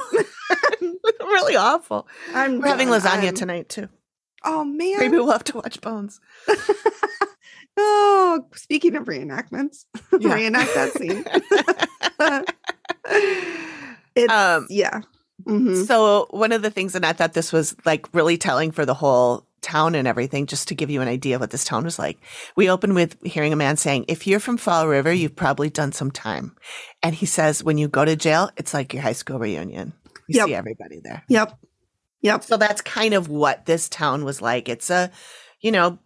[1.20, 2.08] really awful.
[2.34, 3.90] I'm We're having lasagna I'm- tonight too.
[4.44, 5.00] Oh man.
[5.00, 6.20] Maybe we'll have to watch Bones.
[7.78, 9.86] Oh, speaking of reenactments,
[10.20, 10.34] Yeah.
[10.34, 11.26] reenact that scene.
[14.16, 15.02] it's Um, yeah.
[15.46, 15.86] Mhm.
[15.86, 18.94] So one of the things, and I thought this was like really telling for the
[18.94, 21.98] whole town and everything, just to give you an idea of what this town was
[22.00, 22.18] like.
[22.56, 25.92] We opened with hearing a man saying, if you're from Fall River, you've probably done
[25.92, 26.56] some time.
[27.04, 29.94] And he says, when you go to jail, it's like your high school reunion.
[30.28, 30.48] You Yep.
[30.48, 31.24] see everybody there.
[31.30, 31.58] Yep.
[32.22, 32.44] Yep.
[32.44, 34.70] So that's kind of what this town was like.
[34.70, 35.12] It's a,
[35.62, 36.00] you know,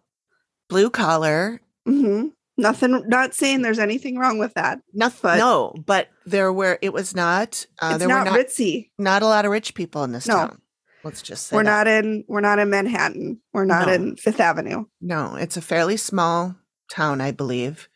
[0.70, 1.60] blue collar.
[1.86, 2.28] hmm
[2.58, 3.04] Nothing.
[3.08, 4.80] Not saying there's anything wrong with that.
[4.94, 5.22] Nothing.
[5.30, 6.78] But- no, but there were.
[6.82, 7.66] It was not.
[7.82, 8.90] Uh, it's there not, were not ritzy.
[8.98, 10.36] not a lot of rich people in this No.
[10.36, 10.62] town.
[11.06, 11.86] Let's just say We're that.
[11.86, 12.26] not in.
[12.28, 13.40] We're not in Manhattan.
[13.54, 13.94] We're not No.
[13.94, 14.84] in Fifth Avenue.
[15.00, 16.56] No, it's a fairly small
[16.92, 17.88] town, I believe.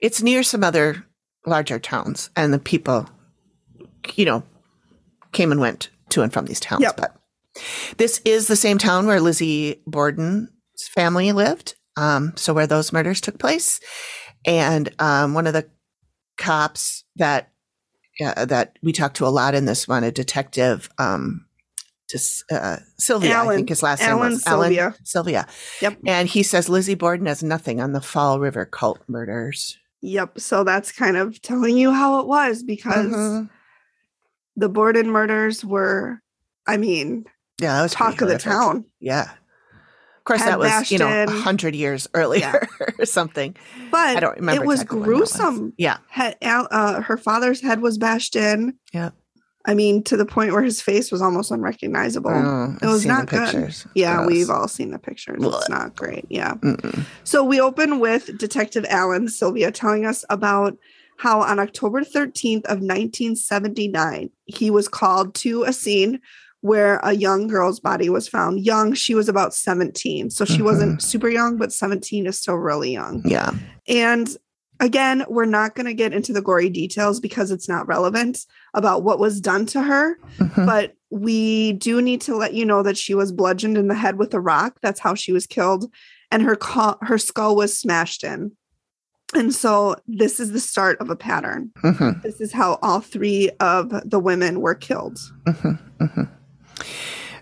[0.00, 1.06] It's near some other
[1.46, 3.08] larger towns, and the people,
[4.16, 4.42] you know,
[5.30, 6.82] came and went to and from these towns.
[6.82, 6.96] Yep.
[6.96, 7.14] But
[7.98, 10.48] this is the same town where Lizzie Borden's
[10.92, 11.76] family lived.
[11.96, 13.80] Um, so where those murders took place,
[14.44, 15.68] and um, one of the
[16.36, 17.50] cops that
[18.24, 21.46] uh, that we talked to a lot in this one, a detective, um,
[22.10, 24.82] just uh, Sylvia, I think his last name Alan was Sylvia.
[24.82, 25.46] Alan Sylvia.
[25.80, 25.98] Yep.
[26.06, 29.78] And he says Lizzie Borden has nothing on the Fall River cult murders.
[30.02, 30.38] Yep.
[30.40, 33.48] So that's kind of telling you how it was because Mhm.
[34.56, 36.20] the Borden murders were,
[36.66, 37.24] I mean,
[37.60, 38.84] Yeah, that was talk of the town.
[39.00, 39.30] Yeah.
[40.24, 42.66] Of course, that was you know a hundred years earlier
[42.98, 43.54] or something.
[43.90, 44.62] But I don't remember.
[44.62, 45.32] it was exactly that was.
[45.32, 45.72] gruesome.
[45.76, 48.78] Yeah, Head, uh, her father's head was bashed in.
[48.94, 49.10] Yeah.
[49.66, 52.30] I mean, to the point where his face was almost unrecognizable.
[52.30, 53.74] Oh, it was not good.
[53.94, 54.26] Yeah, Gross.
[54.26, 55.38] we've all seen the pictures.
[55.42, 55.58] Blech.
[55.60, 56.24] It's not great.
[56.28, 56.54] Yeah.
[56.54, 57.04] Mm-mm.
[57.24, 60.76] So we open with Detective Alan Sylvia telling us about
[61.18, 66.20] how on October 13th of 1979, he was called to a scene
[66.64, 68.58] where a young girl's body was found.
[68.64, 70.30] Young, she was about 17.
[70.30, 73.20] So she wasn't super young, but 17 is still really young.
[73.26, 73.50] Yeah,
[73.86, 74.34] And
[74.80, 79.02] again, we're not going to get into the gory details because it's not relevant about
[79.02, 80.64] what was done to her, Mhm.
[80.64, 84.18] but we do need to let you know that she was bludgeoned in the head
[84.18, 84.78] with a rock.
[84.80, 85.92] That's how she was killed,
[86.30, 88.52] and her co- her skull was smashed in.
[89.34, 91.72] And so this is the start of a pattern.
[91.84, 92.22] Mhm.
[92.22, 95.18] This is how all three of the women were killed.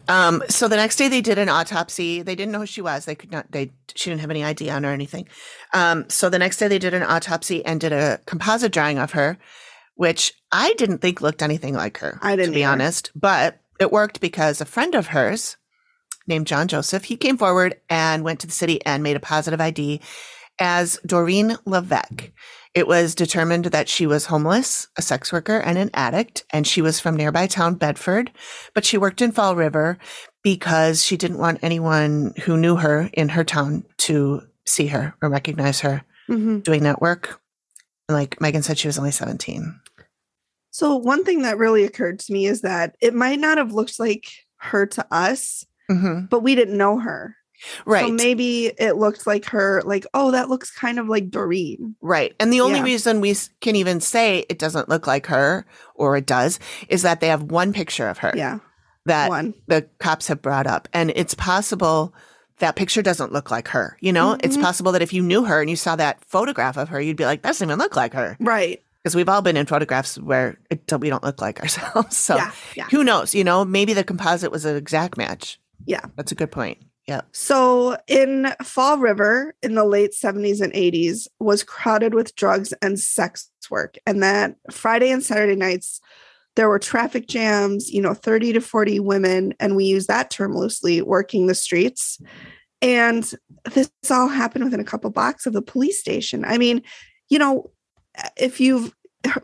[0.08, 2.22] Um, so the next day they did an autopsy.
[2.22, 3.04] They didn't know who she was.
[3.04, 3.50] They could not.
[3.50, 5.28] They she didn't have any ID on or anything.
[5.72, 9.12] Um, so the next day they did an autopsy and did a composite drawing of
[9.12, 9.38] her,
[9.94, 12.18] which I didn't think looked anything like her.
[12.22, 12.72] I didn't to be either.
[12.72, 15.56] honest, but it worked because a friend of hers
[16.26, 19.60] named John Joseph he came forward and went to the city and made a positive
[19.60, 20.00] ID
[20.58, 22.30] as Doreen Levesque.
[22.74, 26.80] It was determined that she was homeless, a sex worker, and an addict, and she
[26.80, 28.30] was from nearby town Bedford,
[28.74, 29.98] but she worked in Fall River
[30.42, 35.28] because she didn't want anyone who knew her in her town to see her or
[35.28, 36.62] recognize her Mhm.
[36.62, 37.40] doing that work.
[38.08, 39.78] And like Megan said, she was only 17.
[40.70, 44.00] So one thing that really occurred to me is that it might not have looked
[44.00, 44.24] like
[44.56, 47.36] her to us, hmm but we didn't know her.
[47.86, 48.06] Right.
[48.06, 51.94] So maybe it looked like her, like, oh, that looks kind of like Doreen.
[52.00, 52.34] Right.
[52.40, 52.84] And the only Yeah.
[52.84, 57.20] reason we can even say it doesn't look like her or it does is that
[57.20, 58.58] they have one picture of her Yeah.
[59.06, 59.54] that One.
[59.68, 60.88] the cops have brought up.
[60.92, 62.14] And it's possible
[62.58, 63.96] that picture doesn't look like her.
[64.00, 64.62] You know, it's Mhm.
[64.62, 67.24] possible that if you knew her and you saw that photograph of her, you'd be
[67.24, 68.36] like, that doesn't even look like her.
[68.38, 68.80] Right.
[69.02, 72.16] Because we've all been in photographs where it, we don't look like ourselves.
[72.16, 72.50] So yeah.
[72.76, 72.86] Yeah.
[72.90, 73.34] who knows?
[73.34, 75.58] You know, maybe the composite was an exact match.
[75.86, 76.02] Yeah.
[76.16, 76.78] That's a good point.
[77.08, 77.22] Yeah.
[77.32, 82.98] So in Fall River in the late 70s and 80s was crowded with drugs and
[82.98, 83.96] sex work.
[84.06, 86.00] And that Friday and Saturday nights,
[86.54, 90.54] there were traffic jams, you know, 30 to 40 women, and we use that term
[90.54, 92.20] loosely, working the streets.
[92.82, 93.32] And
[93.72, 96.44] this all happened within a couple blocks of the police station.
[96.44, 96.82] I mean,
[97.30, 97.70] you know,
[98.36, 98.94] if you've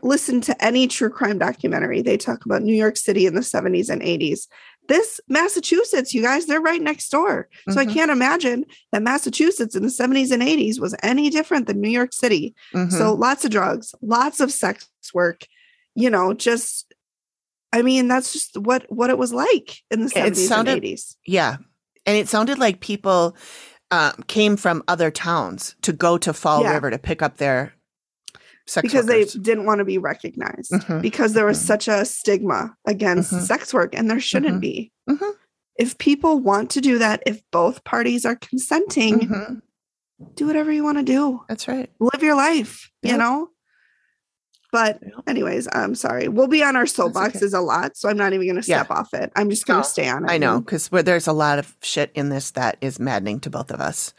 [0.03, 3.89] listened to any true crime documentary, they talk about New York City in the 70s
[3.89, 4.47] and 80s.
[4.89, 7.47] This Massachusetts, you guys, they're right next door.
[7.69, 7.93] So I Mhm.
[7.93, 12.11] can't imagine that Massachusetts in the 70s and 80s was any different than New York
[12.11, 12.53] City.
[12.75, 12.91] Mhm.
[12.91, 15.45] So lots of drugs, lots of sex work,
[15.95, 16.93] you know, just
[17.71, 20.83] I mean, that's just what what it was like in the It 70s sounded- and
[20.83, 21.17] 80s.
[21.25, 21.57] yeah.
[22.07, 23.37] And it sounded like people
[23.91, 26.73] um, came from other towns to go to Fall Yeah.
[26.73, 27.73] River to pick up their
[28.69, 29.33] sex because workers.
[29.33, 31.01] they didn't want to be recognized Mhm.
[31.01, 31.65] because there was Mhm.
[31.65, 33.41] such a stigma against Mhm.
[33.41, 34.61] sex work and there shouldn't Mhm.
[34.61, 35.31] be Mhm.
[35.77, 39.61] if people want to do that if both parties are consenting Mhm.
[40.35, 41.89] do whatever you want to do That's right.
[41.99, 43.13] live your life Yeah.
[43.13, 43.49] you know
[44.71, 46.91] but anyways i'm sorry we'll be on our okay.
[46.91, 48.83] soapboxes a lot so i'm not even going to Yeah.
[48.83, 51.25] step off it i'm just going No, to stay on it I know because there's
[51.27, 54.13] a lot of shit in this that is maddening to both of us.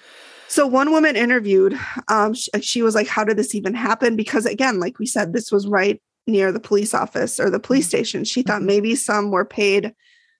[0.50, 4.46] So one woman interviewed, um, she, she was like, "How did this even happen?" Because
[4.46, 8.24] again, like we said, this was right near the police office or the police station.
[8.24, 8.66] She thought Mhm.
[8.66, 9.94] maybe some were paid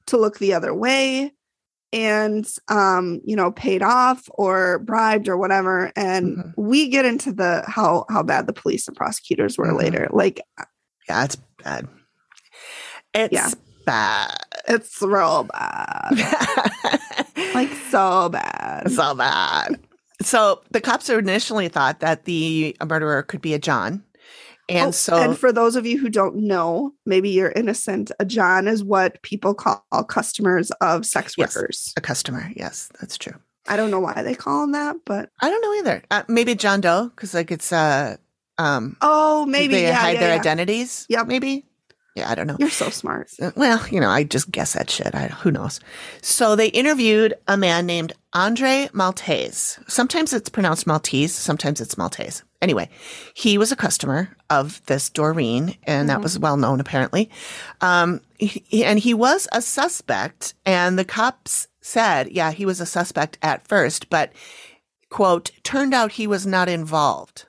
[0.07, 1.33] to look the other way,
[1.92, 5.92] and um, you know, paid off or bribed or whatever.
[5.94, 6.55] And Mhm.
[6.57, 9.79] we get into the how how bad the police and prosecutors were Mhm.
[9.79, 10.09] later.
[10.11, 10.40] Like
[11.09, 11.87] Yeah, it's bad.
[13.14, 13.51] It's Yeah.
[13.87, 14.37] bad.
[14.68, 16.11] it's real bad,
[17.55, 18.90] like so bad.
[18.90, 19.79] so bad.
[20.23, 24.05] So the cops initially thought that the murderer could be a John.
[24.69, 28.13] And Oh, so and for those of you who don't know, maybe you're innocent.
[28.21, 31.57] A John is what people call customers of sex Yes.
[31.57, 31.93] workers.
[31.97, 32.51] a customer.
[32.55, 33.35] Yes, that's true.
[33.67, 36.03] I don't know why they call them that, but I don't know either.
[36.11, 38.17] Uh, maybe John Doe, because like it's uh
[38.59, 40.41] um oh, maybe they yeah, hide yeah, their yeah.
[40.41, 41.07] identities.
[41.09, 41.67] Yeah, Maybe.
[42.16, 42.57] Yeah, I don't know.
[42.59, 43.31] You're so smart.
[43.40, 45.14] Uh, Well, you know, I just guess that shit.
[45.14, 45.79] I, who knows?
[46.23, 49.79] So they interviewed a man named Andre Maltais.
[49.88, 52.42] Sometimes it's pronounced Maltese, sometimes it's Maltese.
[52.61, 52.90] Anyway,
[53.35, 56.23] he was a customer of this Doreen, and that Mhm.
[56.25, 57.31] was well known apparently.
[57.81, 62.87] Um, he- and he was a suspect, and the cops said, yeah, he was a
[62.87, 64.33] suspect at first, but
[65.11, 67.46] quote, turned out he was not involved.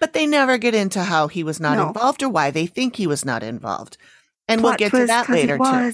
[0.00, 1.88] But they never get into how he was not No.
[1.88, 3.96] involved or why they think he was not involved.
[4.48, 5.92] And we'll get to that later too.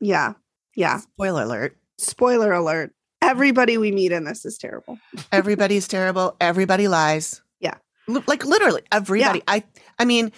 [0.00, 0.34] Yeah.
[0.76, 0.98] Yeah.
[0.98, 1.76] Spoiler alert.
[1.98, 2.92] Spoiler alert.
[3.20, 4.98] Everybody we meet in this is terrible.
[5.32, 6.36] Everybody's terrible.
[6.40, 7.42] Everybody lies.
[7.60, 7.74] Yeah.
[8.08, 9.42] Li- Like literally everybody.
[9.46, 9.64] I
[9.98, 10.32] I mean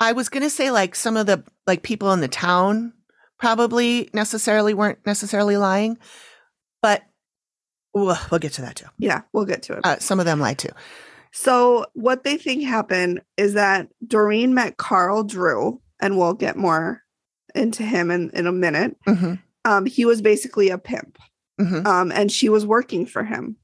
[0.00, 2.92] I was going to say like some of the like people in the town
[3.38, 5.98] probably necessarily weren't necessarily lying,
[6.82, 7.02] but
[7.94, 8.86] we'll, we'll get to that too.
[8.98, 9.80] Yeah, we'll get to it.
[9.84, 10.70] Uh, some of them lied too.
[11.36, 17.02] So, what they think happened is that Doreen met Carl Drew, and we'll get more
[17.56, 18.96] into him in, in a minute.
[19.04, 21.18] hmm Um, he was basically a pimp,
[21.58, 23.56] hmm um, and she was working for him.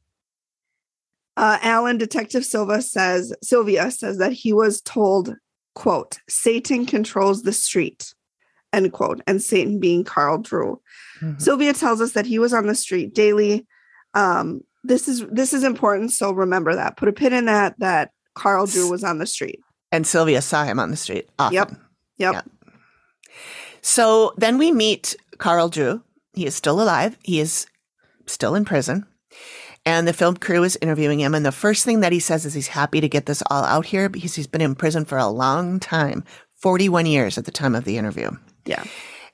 [1.36, 5.36] Uh, Alan Detective Silva says Sylvia says that he was told,
[5.76, 8.14] "quote Satan controls the street,"
[8.72, 10.80] end quote, and Satan being Carl Drew.
[11.20, 11.40] Mhm.
[11.40, 13.64] Sylvia tells us that he was on the street daily.
[14.14, 16.96] Um, this is this is important, so remember that.
[16.96, 17.74] Put a pin in that.
[17.78, 19.60] That Carl Drew was on the street.
[19.92, 21.54] And Sylvia saw him on the street often.
[21.54, 21.72] Yep.
[22.18, 22.34] Yep.
[22.34, 22.42] Yeah.
[23.82, 26.02] So then we meet Carl Drew.
[26.34, 27.18] He is still alive.
[27.22, 27.66] He is
[28.26, 29.06] still in prison.
[29.86, 31.34] And the film crew is interviewing him.
[31.34, 33.86] And the first thing that he says is he's happy to get this all out
[33.86, 36.24] here because he's been in prison for a long time
[36.56, 38.30] 41 years at the time of the interview.
[38.66, 38.84] Yeah.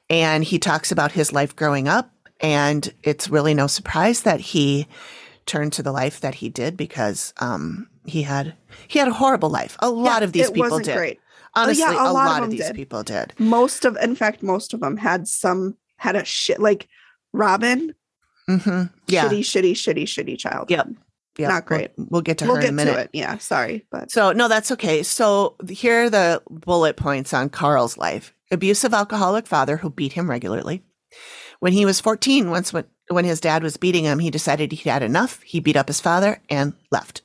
[0.08, 2.10] And he talks about his life growing up.
[2.40, 4.86] And it's really no surprise that he
[5.46, 8.54] turned to the life that he did because um, he had
[8.88, 9.76] he had a horrible life.
[9.80, 10.96] A lot Yeah, of these it people wasn't did.
[10.96, 11.20] great.
[11.54, 12.76] Honestly, yeah, a, a lot of lot, of them these did.
[12.76, 13.32] people did.
[13.38, 16.86] Most of, in fact, most of them had some had a shit like
[17.32, 17.94] Robin.
[18.46, 19.28] hmm Yeah.
[19.28, 20.70] Shitty, shitty, shitty, shitty child.
[20.70, 20.88] Yep.
[21.38, 21.48] Yeah.
[21.48, 21.90] Not great.
[21.96, 22.92] We'll, we'll get to We'll her get in a minute.
[22.94, 23.10] to it.
[23.12, 23.38] Yeah.
[23.38, 25.02] Sorry, but So, no, that's okay.
[25.02, 30.30] So, here are the bullet points on Carl's life abusive alcoholic father who beat him
[30.30, 30.82] regularly.
[31.60, 34.88] When he was 14, once when, when his dad was beating him, he decided he'd
[34.90, 35.42] had enough.
[35.42, 37.22] He beat up his father and left.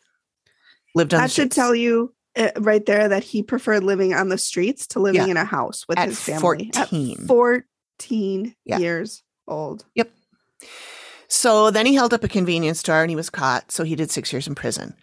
[0.95, 1.55] Lived on that should streets.
[1.55, 5.27] tell you uh, right there that he preferred living on the streets to living Yeah.
[5.31, 6.71] in a house with At his family.
[6.73, 7.21] 14.
[7.21, 8.77] At 14 Yeah.
[8.77, 9.85] years old.
[9.95, 10.11] Yep.
[11.27, 13.71] So then he held up a convenience store and he was caught.
[13.71, 14.95] So he did six years in prison.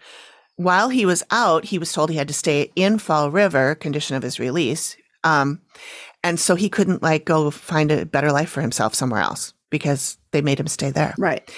[0.57, 4.17] While he was out, he was told he had to stay in Fall River, condition
[4.17, 4.97] of his release.
[5.25, 5.61] Um,
[6.25, 10.19] and so he couldn't like go find a better life for himself somewhere else because
[10.33, 11.15] they made him stay there.
[11.19, 11.49] Right.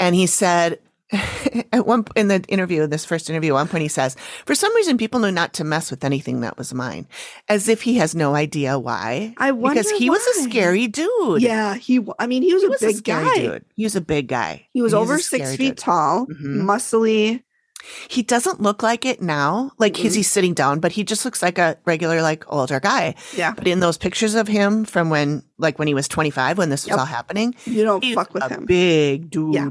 [0.00, 0.78] And he said,
[1.72, 4.56] at one in the interview, in this first interview, at one point he says, "For
[4.56, 7.06] some reason, people knew not to mess with anything that was mine,"
[7.48, 9.32] as if he has no idea why.
[9.36, 10.14] I wonder because he why.
[10.16, 11.42] was a scary dude.
[11.42, 12.04] Yeah, he.
[12.18, 13.40] I mean, he was he a was big a scary guy.
[13.40, 13.64] dude.
[13.76, 14.66] He was a big guy.
[14.72, 15.78] He was a over six feet dude.
[15.78, 16.62] tall, Mhm.
[16.62, 17.42] muscly.
[18.08, 20.16] He doesn't look like it now, like he's, Mm-mm.
[20.16, 23.14] he's sitting down, but he just looks like a regular, like older guy.
[23.36, 26.70] Yeah, But in those pictures of him from when, like when he was 25, when
[26.70, 26.98] this was Yep.
[26.98, 28.64] all happening, you don't fuck with a him.
[28.66, 29.54] big dude.
[29.54, 29.70] Yeah.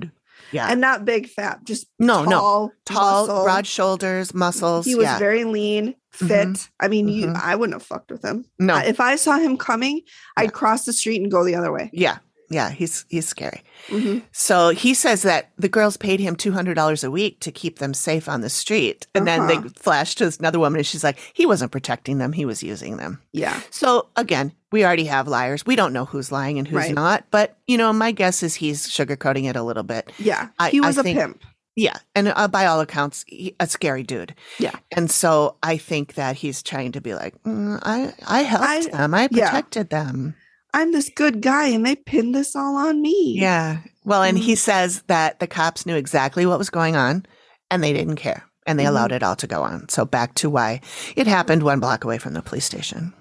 [0.51, 0.67] Yeah.
[0.71, 2.29] and not big, fat, just no, no.
[2.29, 3.43] tall, Tall, muscle.
[3.43, 4.85] broad shoulders, muscles.
[4.85, 5.17] He was yeah.
[5.17, 6.29] very lean, fit.
[6.49, 6.69] Mhm.
[6.79, 7.41] I mean, you, Mhm.
[7.41, 8.45] I wouldn't have fucked with him.
[8.59, 8.75] no.
[8.75, 10.43] Uh, If I saw him coming, Yeah.
[10.43, 11.89] I'd cross the street and go the other way.
[11.93, 12.17] yeah.
[12.49, 12.69] Yeah.
[12.69, 13.63] He's, he's scary.
[13.89, 14.21] Mhm.
[14.31, 18.29] So he says that the girls paid him $200 a week to keep them safe
[18.29, 19.07] on the street.
[19.15, 19.61] And then Uh-huh.
[19.61, 22.33] they flash to another woman and she's like, he wasn't protecting them.
[22.33, 23.21] He was using them.
[23.31, 25.65] Yeah, So again, we already have liars.
[25.65, 26.93] We don't know who's lying and who's Right.
[26.93, 27.25] not.
[27.31, 30.11] But, you know, my guess is he's sugarcoating it a little bit.
[30.19, 30.49] yeah.
[30.59, 31.43] I- he was a think- pimp.
[31.77, 31.97] Yeah.
[32.15, 34.33] And uh, by all accounts, he, a scary dude.
[34.59, 34.71] Yeah.
[34.95, 38.87] And so I think that he's trying to be like, mm, I, I helped I-
[38.97, 39.13] them.
[39.13, 39.49] I yeah.
[39.49, 40.35] protected them.
[40.75, 43.35] I'm this good guy, and they pinned this all on me.
[43.39, 43.77] Yeah.
[44.03, 44.57] Well, and he Mhm.
[44.57, 47.25] says that the cops knew exactly what was going on
[47.71, 48.89] and they didn't care and they Mhm.
[48.89, 49.89] allowed it all to go on.
[49.89, 50.81] So back to why
[51.15, 53.13] it happened one block away from the police station.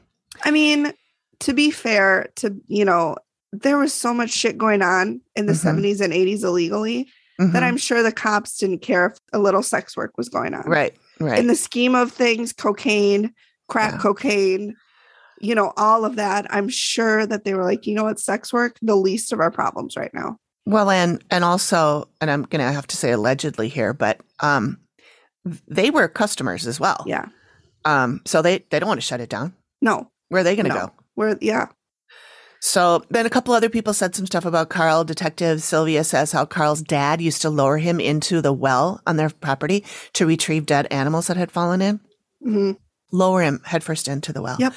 [0.45, 0.93] I mean,
[1.41, 3.17] to be fair, to you know,
[3.53, 5.57] there was so much shit going on in the Mhm.
[5.63, 7.07] 70s and 80s illegally
[7.39, 7.67] that Mhm.
[7.67, 10.65] I'm sure the cops didn't care if a little sex work was going on.
[10.69, 10.93] right.
[11.21, 11.39] Right.
[11.39, 13.33] In the scheme of things, cocaine,
[13.69, 13.99] crack Yeah.
[14.01, 14.75] cocaine,
[15.45, 18.53] you know, all of that, I'm sure that they were like, you know what, sex
[18.53, 20.39] work, the least of our problems right now.
[20.67, 24.79] Well, and and also, and I'm gonna have to say allegedly here, but um,
[25.69, 27.05] they were customers as well.
[27.07, 27.27] Yeah.
[27.85, 29.55] Um, so they they don't want to shut it down.
[29.83, 30.11] No.
[30.29, 30.75] Where are they gonna no.
[30.75, 30.93] go?
[31.17, 31.69] We're yeah.
[32.61, 35.05] So then a couple other people said some stuff about Carl.
[35.05, 39.29] Detective Silvia says how Carl's dad used to lower him into the well on their
[39.29, 42.01] property to retrieve dead animals that had fallen in.
[42.43, 42.73] Mm-hmm.
[43.13, 44.57] Lower him headfirst into the well.
[44.59, 44.73] Yep.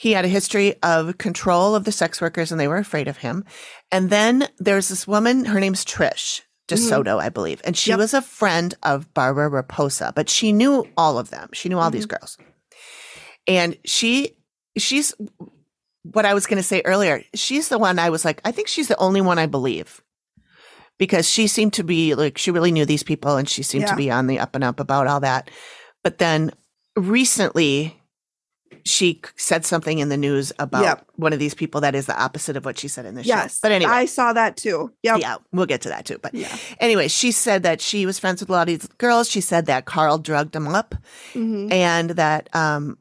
[0.00, 3.18] He had a history of control of the sex workers and they were afraid of
[3.18, 3.44] him.
[3.92, 7.60] And then there's this woman, her name's Trish DeSoto, I believe.
[7.66, 7.98] And she Mm-hmm.
[8.00, 8.04] Yep.
[8.04, 11.50] was a friend of Barbara Raposa, but she knew all of them.
[11.52, 12.16] She knew all these Mm-hmm.
[12.16, 12.38] girls.
[13.46, 14.36] And she,
[14.78, 15.12] she's
[16.02, 17.22] what I was going to say earlier.
[17.34, 20.00] She's the one I was like, I think she's the only one I believe
[20.98, 23.90] because she seemed to be like, she really knew these people and she seemed Yeah.
[23.90, 25.50] to be on the up and up about all that.
[26.02, 26.52] But then
[26.96, 27.99] recently,
[28.84, 31.06] she said something in the news about Yep.
[31.16, 33.54] one of these people that is the opposite of what she said in the Yes.
[33.54, 33.58] show.
[33.62, 34.92] But anyway, I saw that too.
[35.02, 36.18] Yeah, yeah, we'll get to that too.
[36.22, 36.54] But Yeah.
[36.78, 39.28] anyway, she said that she was friends with a lot of these girls.
[39.28, 40.94] She said that Carl drugged them up
[41.32, 42.96] hmm and that um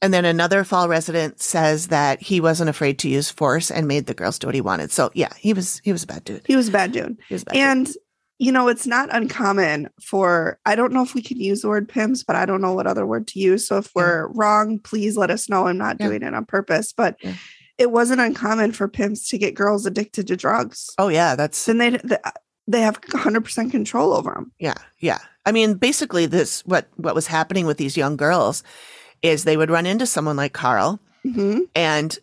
[0.00, 4.06] and then another fall resident says that he wasn't afraid to use force and made
[4.06, 4.90] the girls do what he wanted.
[4.90, 6.42] So yeah, he was he was a bad dude.
[6.46, 7.18] He was a bad dude.
[7.28, 7.54] He was a bad
[7.86, 7.96] dude.
[8.40, 11.68] And you know, it's not uncommon for I don't know if we can use the
[11.68, 13.66] word pimps, but I don't know what other word to use.
[13.66, 13.90] So if Yeah.
[14.02, 15.66] we're wrong, please let us know.
[15.66, 16.08] I'm not Yeah.
[16.08, 16.92] doing it on purpose.
[16.92, 17.34] But Yeah.
[17.78, 20.90] it wasn't uncommon for pimps to get girls addicted to drugs.
[20.98, 22.18] Oh yeah, that's Then they they,
[22.68, 24.52] they have 100% control over them.
[24.58, 25.18] yeah, yeah.
[25.46, 28.62] I mean, basically this what what was happening with these young girls
[29.22, 32.18] is they would run into someone like Carl hmm and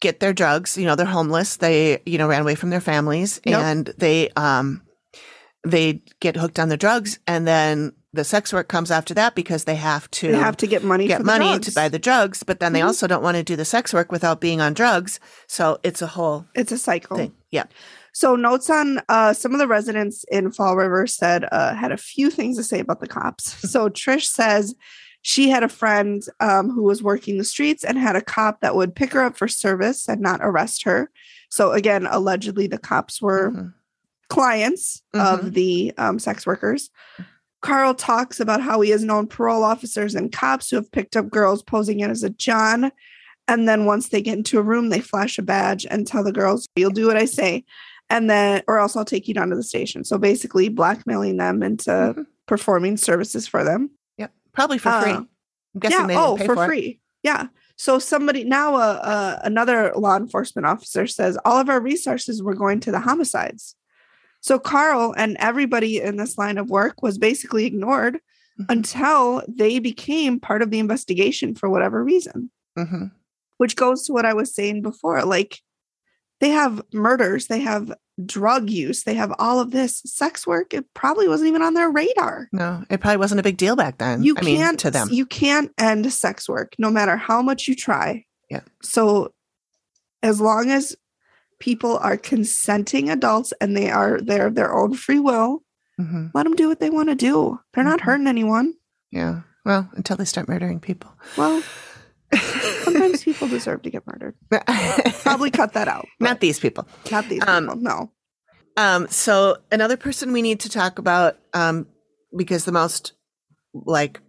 [0.00, 0.76] get their drugs.
[0.76, 1.56] You know, they're homeless.
[1.56, 3.60] They, you know, ran away from their families Yep.
[3.62, 4.81] and they, um,
[5.64, 9.64] they get hooked on the drugs and then the sex work comes after that because
[9.64, 12.60] they have to They have to get money get money to buy the drugs, but
[12.60, 12.86] then they Mhm.
[12.86, 15.18] also don't want to do the sex work without being on drugs.
[15.46, 17.16] So it's a whole It's a cycle.
[17.16, 17.32] thing.
[17.50, 17.64] Yeah.
[18.12, 21.96] So notes on uh, some of the residents in Fall River said uh, had a
[21.96, 23.44] few things to say about the cops.
[23.72, 24.74] so Trish says
[25.22, 28.74] she had a friend um, who was working the streets and had a cop that
[28.74, 31.10] would pick her up for service and not arrest her.
[31.48, 33.72] So again, allegedly the cops were Mhm.
[34.32, 36.90] Clients of the um, sex workers.
[37.60, 41.30] Carl talks about how he has known parole officers and cops who have picked up
[41.30, 42.90] girls posing in as a John.
[43.46, 46.32] And then once they get into a room, they flash a badge and tell the
[46.32, 47.64] girls, You'll do what I say.
[48.10, 50.04] And then, or else I'll take you down to the station.
[50.04, 52.26] So basically, blackmailing them into Mhm.
[52.46, 53.90] performing services for them.
[54.18, 54.32] Yep.
[54.52, 55.12] Probably for free.
[55.12, 55.16] Uh,
[55.74, 56.06] I'm guessing yeah.
[56.08, 57.00] they Oh, pay for, for, free.
[57.22, 57.46] Yeah.
[57.76, 62.54] So somebody now, uh, uh, another law enforcement officer says all of our resources were
[62.54, 63.76] going to the homicides.
[64.42, 68.18] So Carl and everybody in this line of work was basically ignored
[68.60, 68.66] Mhm.
[68.68, 72.50] until they became part of the investigation for whatever reason.
[72.78, 73.12] Mhm.
[73.56, 75.24] Which goes to what I was saying before.
[75.24, 75.60] Like
[76.40, 77.94] they have murders, they have
[78.26, 80.74] drug use, they have all of this sex work.
[80.74, 82.48] It probably wasn't even on their radar.
[82.52, 84.22] No, it probably wasn't a big deal back then.
[84.22, 85.08] You I can't to them.
[85.12, 88.24] You can't end sex work no matter how much you try.
[88.50, 88.60] Yeah.
[88.82, 89.32] So
[90.22, 90.94] as long as
[91.62, 95.62] people are consenting adults and they are they're of their own free will,
[95.96, 97.60] hmm let them do what they want to do.
[97.72, 98.04] They're not Mhm.
[98.04, 98.74] hurting anyone.
[99.12, 99.42] Yeah.
[99.64, 101.10] Well, until they start murdering people.
[101.36, 101.62] Well,
[102.84, 104.34] sometimes people deserve to get murdered.
[105.22, 106.08] Probably cut that out.
[106.20, 106.86] Not these people.
[107.10, 107.80] not these um, people.
[107.80, 108.10] No.
[108.76, 111.86] Um, so another person we need to talk about, um,
[112.36, 113.12] because the most
[113.74, 114.20] like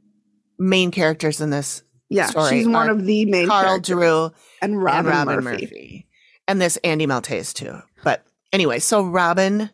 [0.60, 3.96] main characters in this Yeah, story she's one of the main Carl characters.
[3.96, 4.32] Drew
[4.62, 5.64] and Robin, and Robin Murphy.
[5.64, 6.08] Murphy.
[6.48, 7.82] And this Andy Maltais too.
[8.04, 9.70] But anyway, so Robin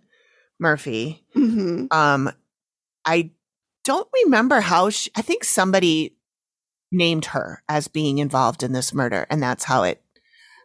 [0.59, 2.32] Murphy, hmm um,
[3.05, 3.32] I
[3.84, 6.15] don't remember how she, I think somebody
[6.91, 10.01] named her as being involved in this murder, and that's how it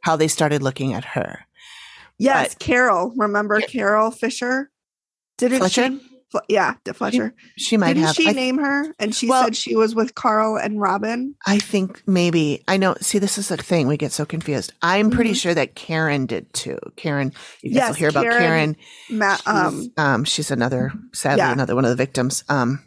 [0.02, 1.46] how they started looking at her.
[2.18, 3.12] Yes, Carol.
[3.16, 4.70] Remember Carol Fisher?
[5.38, 5.58] Did it?
[5.58, 5.88] Fletcher?
[5.88, 6.13] she?
[6.48, 7.34] Yeah, De Fletcher.
[7.56, 8.16] She might Didn't have.
[8.16, 8.94] she I, name her?
[8.98, 11.34] And she Well- said she was with Carl and Robin.
[11.46, 12.94] I think maybe I know.
[13.00, 13.86] See, this is the thing.
[13.86, 14.72] We get so confused.
[14.82, 15.36] I'm pretty Mhm.
[15.42, 16.78] sure that Karen did too.
[16.96, 17.32] Karen,
[17.62, 18.76] you guys will Yes, hear about Karen, Karen.
[19.10, 21.52] Ma- She's, um, um, she's another, sadly, Yeah.
[21.52, 22.44] another one of the victims.
[22.48, 22.80] Um,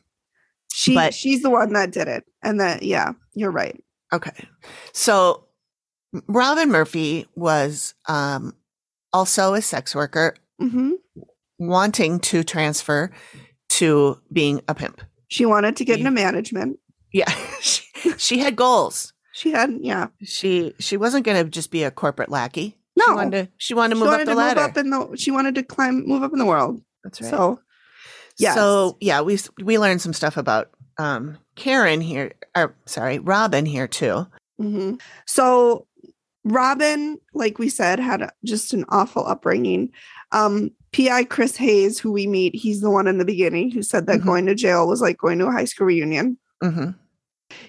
[0.71, 2.25] she but- she's the one that did it.
[2.43, 3.81] And that yeah, you're right.
[4.13, 4.31] Okay.
[4.93, 5.45] So
[6.27, 8.53] Robin Murphy was um,
[9.13, 10.91] also a sex worker hmm
[11.59, 13.11] wanting to transfer
[13.69, 15.01] to being a pimp.
[15.27, 16.79] She wanted to get into management.
[17.11, 17.29] Yeah.
[17.61, 17.83] she,
[18.17, 19.13] she had goals.
[19.33, 20.07] She had yeah.
[20.23, 22.77] She she wasn't going to just be a corporate lackey.
[22.95, 23.05] No.
[23.05, 24.61] She wanted to, she wanted to She move wanted up the to ladder.
[24.61, 26.81] move up in the she wanted to climb move up in the world.
[27.03, 27.29] That's right.
[27.29, 27.59] So
[28.39, 28.55] yeah.
[28.55, 32.33] So yeah, we we learned some stuff about um, Karen here.
[32.55, 34.25] Or sorry, Robin here too.
[34.59, 34.95] hmm
[35.27, 35.85] So
[36.43, 39.91] Robin, like we said, had a, just an awful upbringing.
[40.31, 44.07] Um, PI Chris Hayes, who we meet, he's the one in the beginning who said
[44.07, 44.25] that Mhm.
[44.25, 46.37] going to jail was like going to a high school reunion.
[46.61, 46.89] hmm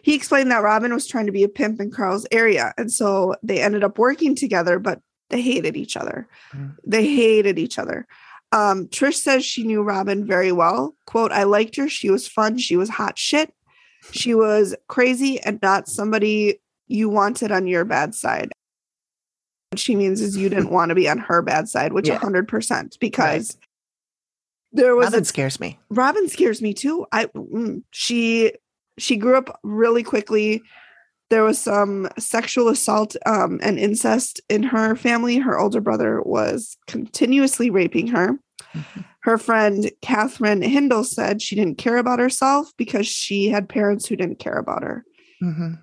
[0.02, 2.72] He explained that Robin was trying to be a pimp in Carl's area.
[2.78, 5.00] And so they ended up working together, but
[5.30, 6.26] they hated each other.
[6.52, 6.74] Mm.
[6.84, 8.06] They hated each other.
[8.50, 10.96] Um, Trish says she knew Robin very well.
[11.06, 11.88] Quote, I liked her.
[11.88, 12.56] She was fun.
[12.58, 13.52] She was hot shit.
[14.10, 18.50] She was crazy and not somebody you wanted on your bad side.
[19.70, 22.18] What she means is you didn't want to be on her bad side, which Yeah.
[22.18, 23.58] 100% because
[24.72, 25.78] there was Robin a scares me.
[25.90, 27.06] Robin scares me too.
[27.12, 28.52] I mm, she
[28.98, 30.62] she grew up really quickly.
[31.30, 35.36] There was some sexual assault um, and incest in her family.
[35.36, 38.38] Her older brother was continuously raping her.
[38.74, 39.04] Mhm.
[39.20, 44.16] Her friend Catherine Hindle said she didn't care about herself because she had parents who
[44.16, 45.04] didn't care about her.
[45.40, 45.74] hmm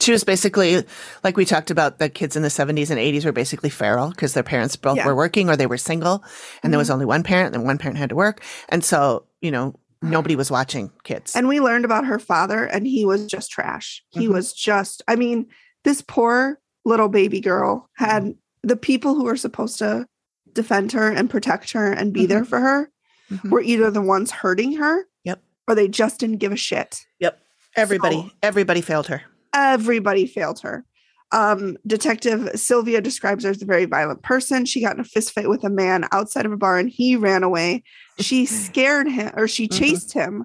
[0.00, 0.84] She was basically
[1.24, 1.98] like we talked about.
[1.98, 5.02] The kids in the seventies and eighties were basically feral because their parents both Yeah.
[5.02, 5.08] Mm-hmm.
[5.08, 6.22] were working or they were single,
[6.62, 9.50] and there was only one parent, and one parent had to work, and so you
[9.50, 11.34] know nobody was watching kids.
[11.34, 14.02] And we learned about her father, and he was just trash.
[14.10, 14.32] He Mhm.
[14.34, 15.46] was just, I mean,
[15.84, 18.30] this poor little baby girl had Mm-hmm.
[18.68, 20.06] the people who were supposed to
[20.52, 22.90] defend her and protect her and be there for her
[23.32, 23.50] Mhm.
[23.50, 25.42] were either the ones hurting her Yep.
[25.66, 27.06] or they just didn't give a shit.
[27.18, 27.40] Yep,
[27.74, 29.22] everybody, So- everybody failed her.
[29.56, 30.84] Everybody failed her.
[31.32, 34.64] Um, Detective Silvia describes her as a very violent person.
[34.64, 37.16] She got in a fist fight with a man outside of a bar and he
[37.16, 37.82] ran away.
[38.20, 39.78] She scared him or she Mhm.
[39.78, 40.44] chased him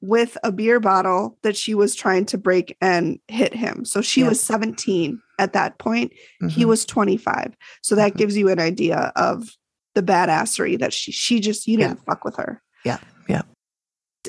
[0.00, 3.84] with a beer bottle that she was trying to break and hit him.
[3.84, 4.30] So she Yeah.
[4.30, 6.12] was 17 at that point.
[6.48, 6.68] He Mhm.
[6.68, 7.54] was 25.
[7.82, 8.16] So that Mhm.
[8.16, 9.50] gives you an idea of
[9.94, 11.88] the badassery that she she just you Yeah.
[11.88, 12.62] didn't fuck with her.
[12.84, 12.98] Yeah,
[13.28, 13.42] yeah.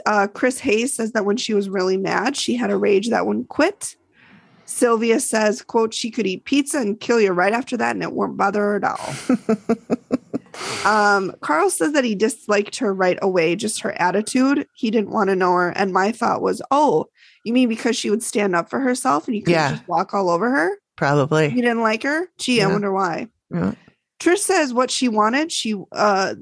[0.05, 3.25] Uh, Chris Hayes says that when she was really mad, she had a rage that
[3.25, 3.95] wouldn't quit.
[4.66, 8.14] Silvia says, quote, she could eat pizza and kill you right after that and it
[8.14, 9.14] won't bother her at all.
[10.86, 14.68] um, Carl says that he disliked her right away, just her attitude.
[14.76, 15.70] He didn't want to know her.
[15.70, 17.07] And my thought was, oh,
[17.43, 19.72] you mean because she would stand up for herself and you could Yeah.
[19.72, 20.78] just walk all over her?
[20.95, 21.47] Probably.
[21.49, 22.28] You didn't like her?
[22.38, 23.28] Gee, I wonder why.
[23.49, 23.74] Yeah.
[24.20, 25.51] Trish says what she wanted.
[25.51, 26.36] She uh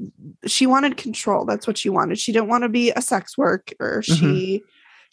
[0.45, 1.45] she wanted control.
[1.45, 2.19] That's what she wanted.
[2.19, 4.61] She didn't want to be a sex work or she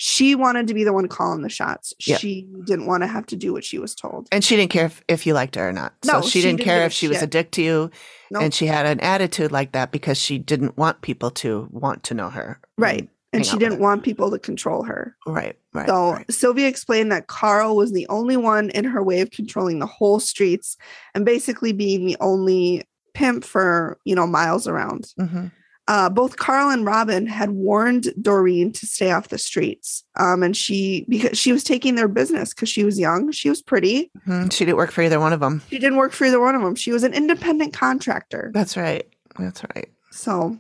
[0.00, 1.92] she wanted to be the one calling the shots.
[2.00, 2.10] Mm-hmm.
[2.12, 2.16] Yeah.
[2.18, 4.28] She didn't want to have to do what she was told.
[4.30, 5.92] And she didn't care if, if you liked her or not.
[6.06, 7.90] No, so she, she didn't didn't care if she was a dick to you.
[8.30, 8.42] Nope.
[8.44, 12.14] And she had an attitude like that because she didn't want people to want to
[12.14, 12.60] know her.
[12.76, 13.08] Right.
[13.32, 15.16] And she didn't want people to control her.
[15.26, 15.56] Right.
[15.74, 15.88] Right.
[15.88, 16.32] So right.
[16.32, 20.20] Silvia explained that Carl was the only one in her way of controlling the whole
[20.20, 20.76] streets
[21.14, 22.84] and basically being the only
[23.14, 25.12] pimp for, you know, miles around.
[25.18, 25.50] Mhm.
[25.88, 30.04] Uh, both Carl and Robin had warned Doreen to stay off the streets.
[30.16, 33.62] Um, and she, because she was taking their business because she was young, she was
[33.62, 34.10] pretty.
[34.26, 34.52] Mhm.
[34.52, 35.62] She didn't work for either one of them.
[35.70, 36.74] She didn't work for either one of them.
[36.74, 38.50] She was an independent contractor.
[38.52, 39.08] That's right.
[39.38, 39.88] That's right.
[40.10, 40.58] So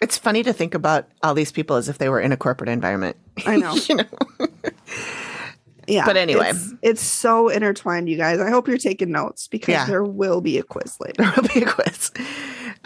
[0.00, 2.70] it's funny to think about all these people as if they were in a corporate
[2.70, 3.16] environment.
[3.44, 3.74] I know.
[3.88, 4.04] you know.
[5.86, 6.06] yeah.
[6.06, 6.50] But anyway.
[6.50, 8.40] it's, it's, so intertwined, you guys.
[8.40, 9.84] I hope you're taking notes because Yeah.
[9.86, 11.24] there will be a quiz later.
[11.24, 12.10] There will be a quiz.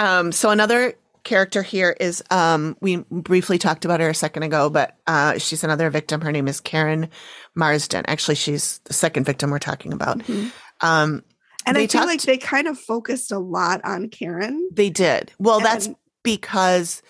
[0.00, 0.94] Um, so another
[1.24, 5.62] character here is um, we briefly talked about her a second ago, but uh, she's
[5.64, 6.20] another victim.
[6.20, 7.08] Her name is Karen
[7.54, 8.04] Marsden.
[8.08, 10.18] Actually, she's the second victim we're talking about.
[10.18, 10.52] Mhm.
[10.80, 11.22] Um,
[11.66, 14.68] And I feel talked- like they kind of focused a lot on Karen.
[14.72, 15.60] they did well.
[15.60, 15.88] that's
[16.22, 17.02] because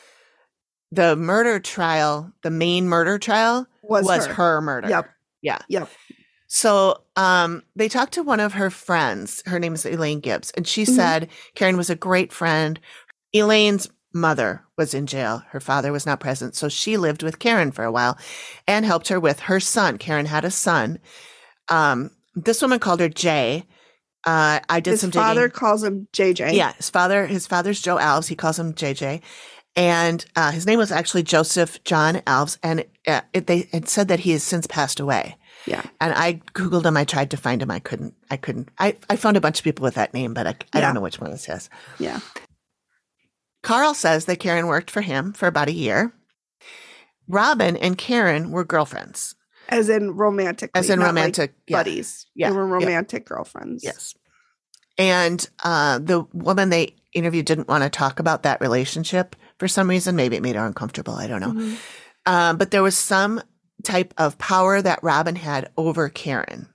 [0.92, 4.34] the murder trial, the main murder trial, Was, was, her.
[4.34, 4.60] her.
[4.60, 4.88] murder.
[4.88, 5.08] Yep.
[5.42, 5.58] Yeah.
[5.68, 5.88] Yep.
[6.48, 9.40] So um, they talked to one of her friends.
[9.46, 10.50] Her name is Elaine Gibbs.
[10.56, 10.94] And she Mhm.
[10.96, 12.80] said Karen was a great friend.
[13.32, 15.42] Elaine's mother was in jail.
[15.50, 16.54] Her father was not present.
[16.54, 18.18] So she lived with Karen for a while
[18.66, 19.98] and helped her with her son.
[19.98, 20.98] Karen had a son.
[21.68, 23.64] Um, this woman called her Jay.
[24.26, 25.58] Uh, I did His some His father digging.
[25.58, 26.52] calls him JJ.
[26.54, 27.26] Yeah, his father.
[27.26, 28.28] His father's Joe Alves.
[28.28, 29.22] He calls him JJ,
[29.76, 32.58] and uh, his name was actually Joseph John Alves.
[32.62, 35.36] And uh, it, they had said that he has since passed away.
[35.66, 35.82] Yeah.
[36.02, 36.96] And I googled him.
[36.98, 37.70] I tried to find him.
[37.70, 38.14] I couldn't.
[38.30, 38.68] I couldn't.
[38.78, 40.80] I, I found a bunch of people with that name, but I, I Yeah.
[40.80, 41.70] don't know which one this is.
[41.98, 42.20] Yeah.
[43.62, 46.12] Carl says that Karen worked for him for about a year.
[47.28, 49.34] Robin and Karen were girlfriends,
[49.68, 50.70] As in romantic.
[50.74, 51.76] as in not like romantic yeah.
[51.76, 52.26] buddies.
[52.34, 52.74] Yeah, They were yeah.
[52.86, 53.84] romantic girlfriends.
[53.84, 54.14] Yes.
[54.98, 59.88] And uh, the woman they interviewed didn't want to talk about that relationship for some
[59.88, 60.16] reason.
[60.16, 61.14] Maybe it made her uncomfortable.
[61.14, 61.52] I don't know.
[61.52, 61.76] Mhm.
[62.26, 63.40] Um, but there was some
[63.84, 66.68] type of power that Robin had over Karen.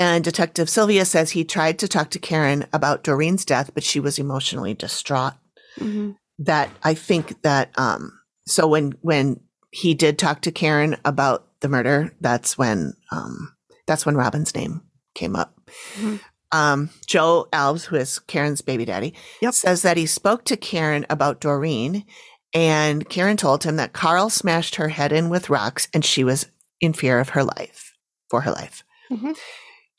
[0.00, 4.00] And Detective Silvia says he tried to talk to Karen about Doreen's death, but she
[4.00, 5.34] was emotionally distraught.
[5.78, 6.16] Mhm.
[6.38, 9.40] That I think that um, so when when
[9.70, 13.54] he did talk to Karen about the murder, that's when um,
[13.86, 14.82] that's when Robin's name
[15.14, 15.58] came up.
[15.96, 16.20] Mhm.
[16.50, 19.54] Um, Joe Alves, who is Karen's baby daddy, Yep.
[19.54, 22.04] says that he spoke to Karen about Doreen,
[22.52, 26.46] and Karen told him that Carl smashed her head in with rocks, and she was
[26.80, 27.92] in fear of her life,
[28.28, 28.84] for her life.
[29.10, 29.34] Mhm.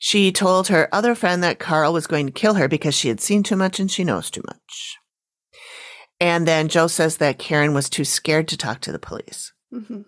[0.06, 3.22] She told her other friend that Carl was going to kill her because she had
[3.22, 4.98] seen too much and she knows too much.
[6.20, 9.54] And then Joe says that Karen was too scared to talk to the police.
[9.72, 10.04] Mhm.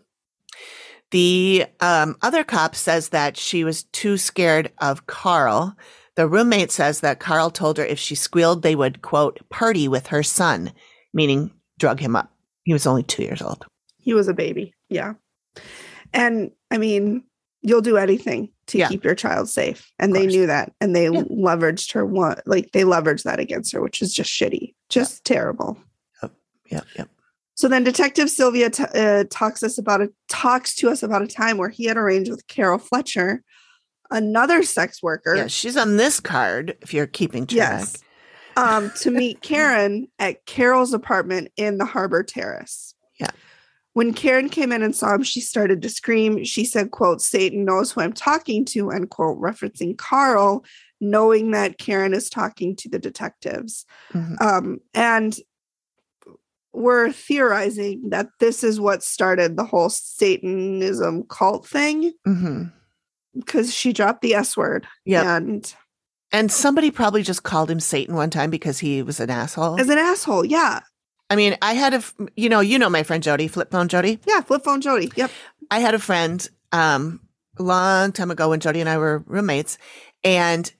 [1.12, 5.74] The um, other cop says that she was too scared of Carl.
[6.16, 10.08] The roommate says that Carl told her if she squealed, they would, quote, party with
[10.08, 10.74] her son,
[11.14, 12.30] meaning drug him up.
[12.64, 13.64] He was only two years old.
[13.96, 14.74] He was a baby.
[14.90, 15.14] Yeah.
[16.12, 17.24] And I mean,
[17.66, 18.88] you'll do anything to Yeah.
[18.88, 19.90] keep your child safe.
[19.98, 20.72] And they knew that.
[20.80, 21.22] And they Yeah.
[21.22, 24.74] leveraged her one like they leveraged that against her, which is just shitty.
[24.88, 25.76] Just terrible.
[26.70, 27.08] Yep, yep.
[27.54, 31.26] So then Detective Silvia t- uh, talks us about a talks to us about a
[31.28, 33.42] time where he had arranged with Carol Fletcher,
[34.10, 35.36] another sex worker.
[35.36, 37.56] Yeah, she's on this card if you're keeping track.
[37.80, 37.96] Yes.
[38.56, 42.94] Um, to meet Karen at Carol's apartment in the Harbor Terrace.
[43.20, 43.30] Yeah.
[43.96, 46.44] When Karen came in and saw him, she started to scream.
[46.44, 50.66] She said, quote, Satan knows who I'm talking to, end quote, referencing Carl,
[51.00, 53.86] knowing that Karen is talking to the detectives.
[54.12, 54.38] Mhm.
[54.42, 55.34] Um, and
[56.74, 62.64] we're theorizing that this is what started the whole Satanism cult thing hmm
[63.34, 64.86] because she dropped the S word.
[65.06, 65.36] Yeah.
[65.36, 65.74] And
[66.32, 69.80] And somebody probably just called him Satan one time because he was an asshole.
[69.80, 70.80] as an asshole, yeah.
[71.28, 72.02] I mean, I had a,
[72.36, 74.20] you know, you know my friend Jody, flip phone Jody.
[74.26, 75.10] Yeah, flip phone Jody.
[75.16, 75.30] Yep.
[75.70, 77.20] I had a friend um
[77.58, 79.78] a long time ago when Jody and I were roommates,
[80.22, 80.70] and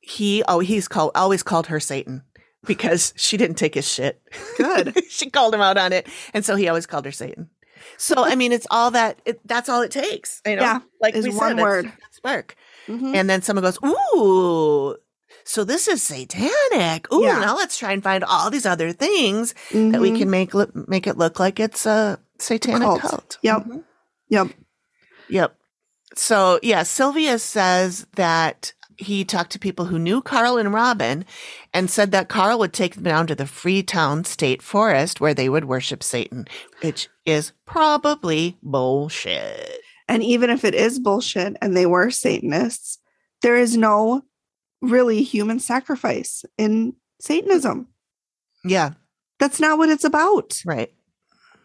[0.00, 2.22] he oh he's called always called her Satan
[2.64, 4.20] because she didn't take his shit.
[4.56, 4.94] Good.
[5.10, 7.50] she called him out on it, and so he always called her Satan.
[7.98, 9.20] So I mean, it's all that.
[9.26, 10.40] It, that's all it takes.
[10.46, 10.62] You know?
[10.62, 11.92] Yeah, like we one said, word.
[12.08, 12.56] it's Spark,
[12.88, 13.14] Mhm.
[13.14, 14.96] and then someone goes, "Ooh."
[15.44, 17.12] So this is satanic.
[17.12, 17.38] Ooh, Yeah.
[17.40, 20.18] now let's try and find all these other things that we Mhm.
[20.18, 23.00] can make lo- make it look like it's a satanic Cult.
[23.00, 23.38] cult.
[23.42, 23.64] Yep.
[23.64, 23.84] Mhm.
[24.28, 24.48] Yep.
[25.28, 25.56] Yep.
[26.14, 31.24] So yeah, Silvia says that he talked to people who knew Carl and Robin
[31.74, 35.48] and said that Carl would take them down to the Freetown State Forest where they
[35.50, 36.46] would worship Satan,
[36.80, 39.80] which is probably bullshit.
[40.08, 42.98] And even if it is bullshit and they were Satanists,
[43.42, 44.22] there is no
[44.82, 47.88] really human sacrifice in Satanism.
[48.64, 48.92] Yeah,
[49.38, 50.60] That's not what it's about.
[50.66, 50.92] right.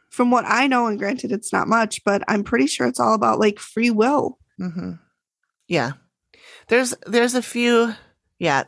[0.09, 3.13] From what I know, and granted, it's not much, but I'm pretty sure it's all
[3.13, 4.37] about like free will.
[4.57, 4.93] hmm
[5.67, 5.93] Yeah.
[6.67, 7.95] There's there's a few
[8.39, 8.63] yeah.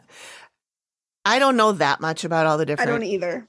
[1.25, 2.89] I don't know that much about all the different.
[2.89, 3.47] I don't either.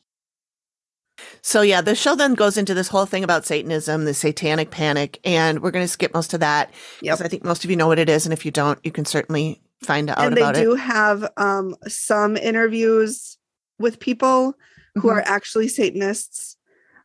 [1.43, 5.21] So yeah, the show then goes into this whole thing about Satanism, the satanic panic,
[5.25, 7.27] and we're going to skip most of that because Yep.
[7.27, 9.05] I think most of you know what it is, and if you don't, you can
[9.05, 10.79] certainly find out and they do it.
[10.81, 13.39] have um, some interviews
[13.79, 14.55] with people
[14.95, 15.13] who Mhm.
[15.13, 16.57] are actually Satanists.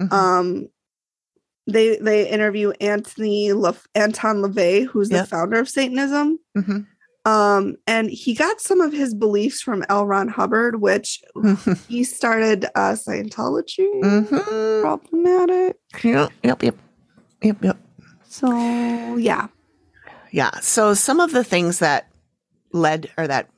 [0.02, 0.12] Mhm.
[0.14, 0.68] Um,
[1.68, 6.40] they they interview Anthony Le- Anton LaVey, who's the founder of Satanism.
[6.58, 6.88] Mhm.
[7.26, 10.06] Um, and he got some of his beliefs from L.
[10.08, 11.22] Ron Hubbard, which
[11.88, 13.88] he started uh, Scientology.
[14.02, 14.82] Mhm.
[14.82, 15.78] Problematic.
[16.04, 16.76] Yep, yep, yep,
[17.44, 17.78] yep, yep.
[18.28, 19.48] So yeah,
[20.32, 20.52] Yeah.
[20.62, 22.08] So some of the things that
[22.72, 23.50] led or that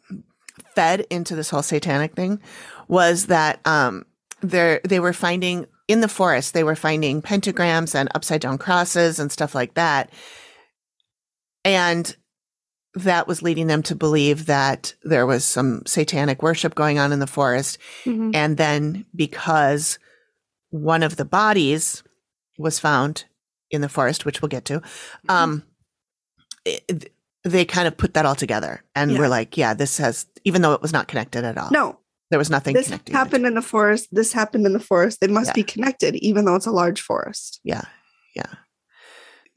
[0.76, 2.40] fed into this whole satanic thing
[2.88, 4.06] was that um
[4.42, 9.20] there they were finding in the forest they were finding pentagrams and upside down crosses
[9.20, 10.10] and stuff like that.
[11.64, 12.16] And
[12.96, 17.20] that was leading them to believe that there was some satanic worship going on in
[17.20, 17.78] the forest.
[18.06, 18.36] Mhm.
[18.36, 19.98] And then because
[20.72, 22.04] one of the bodies
[22.58, 23.26] was found
[23.70, 25.30] in the forest, which we'll get to, Mm-hmm.
[25.32, 25.64] um,
[26.66, 27.14] it,
[27.44, 29.20] they kind of put that all together and Yeah.
[29.20, 31.70] we're like, yeah, this has, even though it was not connected at all.
[31.72, 31.98] no,
[32.30, 34.08] there was nothing this happened in the forest.
[34.12, 35.20] This happened in the forest.
[35.20, 35.54] They must Yeah.
[35.54, 37.60] be connected, even though it's a large forest.
[37.64, 37.82] Yeah.
[38.36, 38.46] Yeah.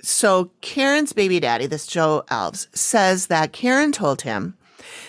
[0.02, 4.56] So Karen's baby daddy, this Joe Alves, says that Karen told him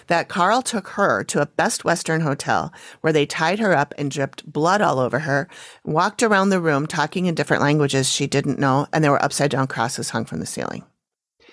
[0.07, 2.71] that Carl took her to a Best Western hotel
[3.01, 5.49] where they tied her up and dripped blood all over her,
[5.83, 9.51] walked around the room talking in different languages she didn't know, and there were upside
[9.51, 10.83] down crosses hung from the ceiling.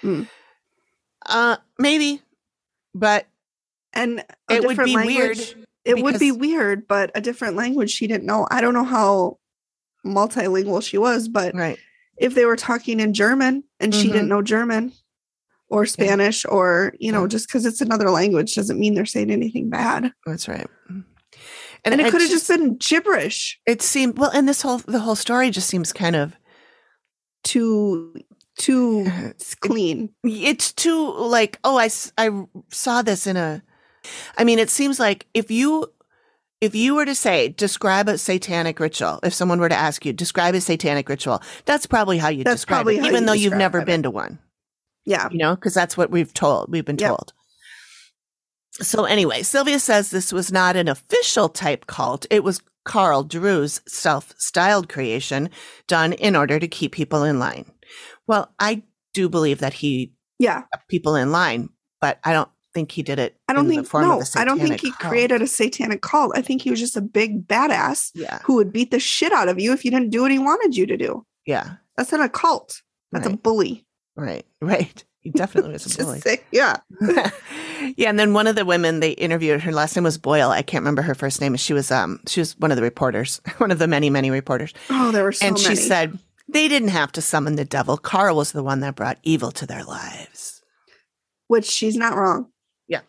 [0.02, 0.24] Hmm.
[1.26, 2.20] Uh, maybe,
[2.94, 3.26] but
[3.92, 5.38] And a it would be weird.
[5.84, 8.46] It would be weird, but a different language she didn't know.
[8.50, 9.38] I don't know how
[10.06, 11.78] multilingual she was, but Right.
[12.16, 14.12] if they were talking in German and she Mhm.
[14.12, 14.92] didn't know German
[15.68, 17.28] or Spanish or, you know, Yeah.
[17.28, 20.12] just because it's another language doesn't mean they're saying anything bad.
[20.26, 20.68] That's right.
[21.84, 25.00] And, it could have just just been gibberish it seemed well, and this whole the
[25.00, 26.36] whole story just seems kind of
[27.42, 28.14] too
[28.62, 29.06] too
[29.60, 30.10] clean.
[30.24, 32.30] it's too like oh I, I
[32.70, 33.62] saw this in a
[34.38, 35.86] i mean it seems like if you
[36.60, 40.12] if you were to say describe a satanic ritual if someone were to ask you
[40.12, 43.54] describe a satanic ritual that's probably how you That's describe it even you though you've
[43.54, 43.86] never it.
[43.86, 44.38] been to one
[45.04, 45.28] Yeah.
[45.30, 47.32] you know because that's what we've told we've been told
[48.72, 53.80] so anyway silvia says this was not an official type cult it was carl drew's
[53.86, 55.48] self-styled creation
[55.86, 57.64] done in order to keep people in line
[58.26, 58.82] well i
[59.14, 60.62] do believe that he Yeah.
[60.72, 61.68] kept people in line,
[62.00, 63.36] but I don't think he did it.
[63.46, 65.10] I don't in think no, I don't think he cult.
[65.12, 66.32] created a satanic cult.
[66.34, 69.48] I think he was just a big badass Yeah, who would beat the shit out
[69.48, 71.26] of you if you didn't do what he wanted you to do.
[71.46, 72.80] yeah, That's not a cult.
[73.12, 73.84] That's a bully.
[74.16, 75.04] right, right.
[75.20, 76.20] He definitely was a bully.
[76.20, 76.46] sick.
[76.50, 76.78] Yeah.
[77.96, 80.50] yeah, and then one of the women they interviewed, her last name was Boyle.
[80.50, 81.54] I can't remember her first name.
[81.56, 84.72] She was um she was one of the reporters, one of the many many reporters,
[84.90, 85.64] Oh, there were so and many.
[85.66, 86.18] she said
[86.52, 87.96] they didn't have to summon the devil.
[87.96, 90.62] Carl was the one that brought evil to their lives.
[91.48, 92.46] which she's not wrong.
[92.88, 93.00] Yeah.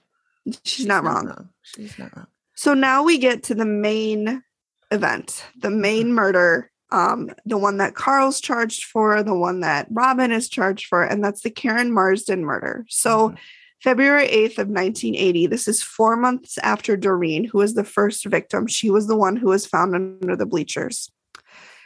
[0.65, 1.49] She's, not, wrong.
[1.61, 2.27] She's not wrong.
[2.55, 4.43] So now we get to the main
[4.91, 6.15] event, the main Mm-hmm.
[6.15, 11.03] murder, um, the one that Carl's charged for, the one that Robin is charged for,
[11.03, 12.85] and that's the Karen Marsden murder.
[12.89, 13.37] So Mhm.
[13.81, 18.67] February 8th of 1980, this is four months after Doreen, who was the first victim.
[18.67, 21.09] She was the one who was found under the bleachers.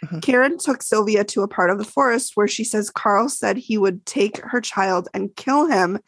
[0.05, 0.21] Mhm.
[0.21, 3.77] Karen took Silvia to a part of the forest where she says Carl said he
[3.77, 5.99] would take her child and kill him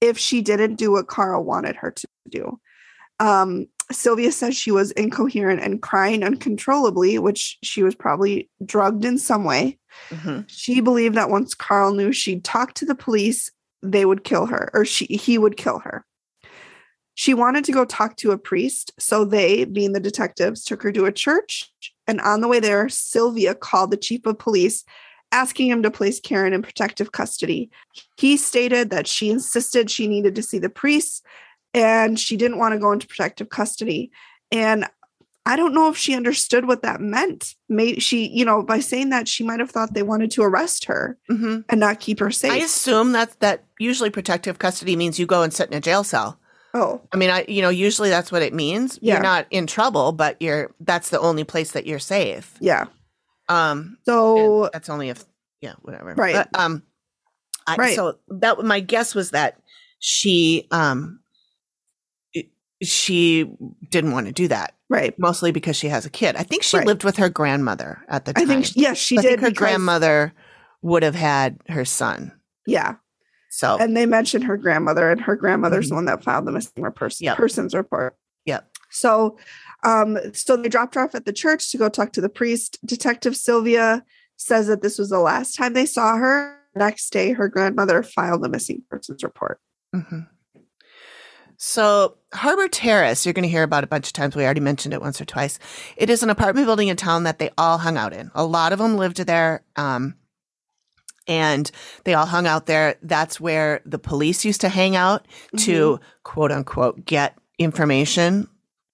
[0.00, 2.58] if she didn't do what Carl wanted her to do.
[3.20, 9.18] Um, Silvia says she was incoherent and crying uncontrollably, which she was probably drugged in
[9.18, 9.78] some way.
[10.10, 10.44] Mhm.
[10.48, 13.50] She believed that once Carl knew she'd talk to the police,
[13.82, 16.04] they would kill her, or she he would kill her.
[17.14, 20.90] She wanted to go talk to a priest, so they, being the detectives, took her
[20.92, 21.70] to a church.
[22.06, 24.84] And on the way there, Silvia called the chief of police,
[25.32, 27.70] asking him to place Karen in protective custody.
[28.16, 31.24] He stated that she insisted she needed to see the priest
[31.72, 34.10] and she didn't want to go into protective custody.
[34.52, 34.86] And
[35.46, 37.54] I don't know if she understood what that meant.
[37.68, 40.86] Maybe she, you know, by saying that, she might have thought they wanted to arrest
[40.86, 41.64] her Mhm.
[41.68, 42.52] and not keep her safe.
[42.52, 46.02] I assume that that usually protective custody means you go and sit in a jail
[46.04, 46.38] cell.
[46.74, 48.98] Oh, I mean, I you know usually that's what it means.
[49.00, 49.14] Yeah.
[49.14, 52.54] You're not in trouble, but you're that's the only place that you're safe.
[52.60, 52.86] yeah.
[53.48, 55.24] Um, So that's only if
[55.60, 56.14] yeah, whatever.
[56.14, 56.34] Right.
[56.34, 56.82] But, um,
[57.66, 57.96] I, Right.
[57.96, 59.58] So that my guess was that
[59.98, 61.20] she um
[62.82, 63.50] she
[63.90, 65.14] didn't want to do that right.
[65.18, 66.36] mostly because she has a kid.
[66.36, 66.86] I think she Right.
[66.86, 68.42] lived with her grandmother at the time.
[68.42, 69.28] I think yes, she I did.
[69.28, 70.32] think her grandmother
[70.82, 72.32] would have had her son.
[72.66, 72.96] Yeah,
[73.56, 76.82] So and they mentioned her grandmother, and her grandmother's the one that filed the missing
[76.96, 77.36] person, Yep.
[77.36, 78.16] persons report.
[78.46, 78.68] Yep.
[78.90, 79.38] So,
[79.84, 82.78] um, so they dropped her off at the church to go talk to the priest.
[82.84, 84.04] Detective Silvia
[84.36, 86.58] says that this was the last time they saw her.
[86.74, 89.60] Next day, her grandmother filed the missing persons report.
[89.94, 90.26] Mhm.
[91.56, 94.34] So, Harbor Terrace, you're going to hear about a bunch of times.
[94.34, 95.60] We already mentioned it once or twice.
[95.96, 98.32] It is an apartment building in town that they all hung out in.
[98.34, 99.62] A lot of them lived there.
[99.76, 100.16] Um,
[101.26, 101.70] and
[102.04, 102.96] they all hung out there.
[103.02, 105.58] That's where the police used to hang out mm-hmm.
[105.58, 108.48] to quote unquote get information.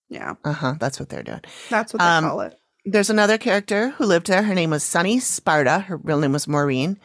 [0.09, 0.35] Yeah.
[0.45, 0.75] Uh huh.
[0.79, 1.43] That's what they're doing.
[1.69, 2.59] That's what they um, call it.
[2.85, 4.43] There's another character who lived there.
[4.43, 5.81] Her name was Sunny Sparta.
[5.81, 6.99] Her real name was Maureen.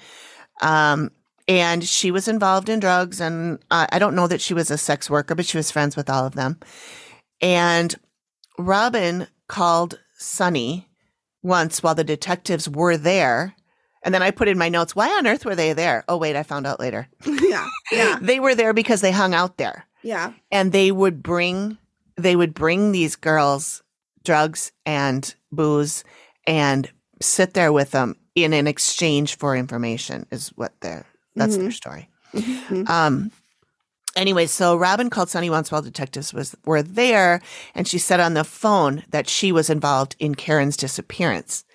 [0.61, 1.11] Um,
[1.47, 3.19] and she was involved in drugs.
[3.19, 5.95] And uh, I don't know that she was a sex worker, but she was friends
[5.95, 6.59] with all of them.
[7.41, 7.93] And
[8.57, 10.87] Robin called Sunny
[11.43, 13.55] once while the detectives were there.
[14.05, 16.05] And then I put in my notes, why on earth were they there?
[16.07, 17.09] Oh, wait, I found out later.
[17.25, 17.67] yeah.
[17.91, 18.19] Yeah.
[18.21, 19.85] they were there because they hung out there.
[20.03, 20.33] Yeah.
[20.51, 21.79] And they would bring
[22.15, 23.83] they would bring these girls
[24.23, 26.05] drugs and booze
[26.47, 26.89] and
[27.21, 31.63] sit there with them in an exchange for information is what they're that's mm-hmm.
[31.63, 32.09] their story.
[32.33, 32.87] Mm-hmm.
[32.87, 33.31] Um,
[34.15, 37.41] anyway, so Robin called Sunny once while detectives was were there,
[37.73, 41.65] and she said on the phone that she was involved in Karen's disappearance,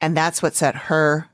[0.00, 1.30] and that's what set her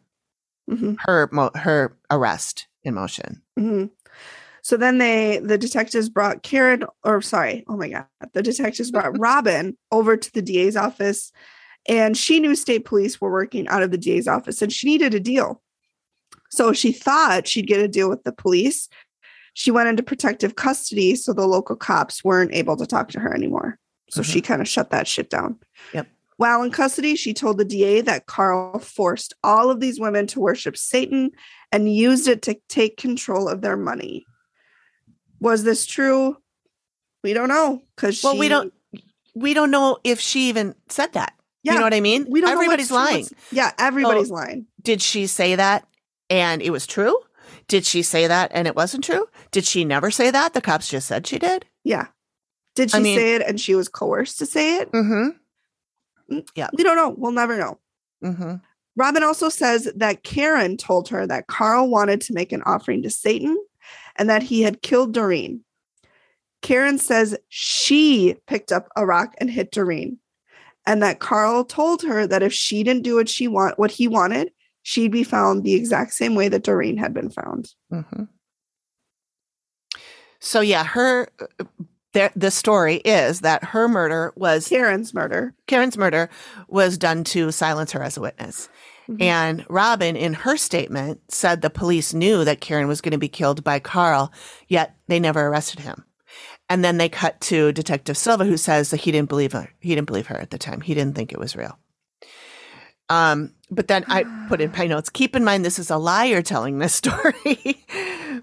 [0.70, 0.94] mm-hmm.
[1.00, 3.42] her her arrest in motion.
[3.58, 3.86] Mm-hmm.
[4.62, 9.18] So then they the detectives brought Karen, or sorry, oh my god, the detectives brought
[9.20, 11.32] Robin over to the DA's office,
[11.88, 15.14] and she knew state police were working out of the DA's office, and she needed
[15.14, 15.60] a deal.
[16.50, 18.88] So she thought she'd get a deal with the police.
[19.54, 23.34] She went into protective custody so the local cops weren't able to talk to her
[23.34, 23.78] anymore.
[24.10, 24.30] So mm-hmm.
[24.30, 25.58] she kind of shut that shit down.
[25.94, 26.08] Yep.
[26.36, 30.40] While in custody, she told the DA that Carl forced all of these women to
[30.40, 31.30] worship Satan
[31.70, 34.24] and used it to take control of their money.
[35.40, 36.36] Was this true?
[37.22, 38.72] We don't know because well, we don't
[39.34, 41.34] we don't know if she even said that.
[41.62, 42.26] Yeah, you know what I mean?
[42.28, 42.50] We don't.
[42.50, 43.28] Everybody's lying.
[43.52, 44.66] Yeah, everybody's oh, lying.
[44.82, 45.86] Did she say that?
[46.32, 47.16] and it was true?
[47.68, 49.26] Did she say that and it wasn't true?
[49.50, 50.54] Did she never say that?
[50.54, 51.66] The cops just said she did?
[51.84, 52.06] Yeah.
[52.74, 54.90] Did she I mean, say it and she was coerced to say it?
[54.92, 55.36] Mm-hmm.
[56.32, 56.68] Mm, yeah.
[56.74, 57.14] We don't know.
[57.16, 57.78] We'll never know.
[58.24, 58.54] Mm-hmm.
[58.96, 63.10] Robin also says that Karen told her that Carl wanted to make an offering to
[63.10, 63.56] Satan
[64.16, 65.64] and that he had killed Doreen.
[66.60, 70.18] Karen says she picked up a rock and hit Doreen,
[70.86, 74.06] and that Carl told her that if she didn't do what she want what he
[74.06, 74.52] wanted,
[74.82, 77.74] she'd be found the exact same way that Doreen had been found.
[77.92, 78.24] Mm-hmm.
[80.38, 81.28] So yeah, her
[82.12, 85.54] the, the story is that her murder was Karen's murder.
[85.66, 86.28] Karen's murder
[86.68, 88.68] was done to silence her as a witness.
[89.08, 89.22] Mm-hmm.
[89.22, 93.28] And Robin, in her statement, said the police knew that Karen was going to be
[93.28, 94.32] killed by Carl,
[94.68, 96.04] yet they never arrested him.
[96.68, 99.70] And then they cut to Detective Silva, who says that he didn't believe her.
[99.80, 100.80] He didn't believe her at the time.
[100.80, 101.78] He didn't think it was real.
[103.08, 106.40] Um, but then I put in my notes, keep in mind this is a liar
[106.40, 107.84] telling this story.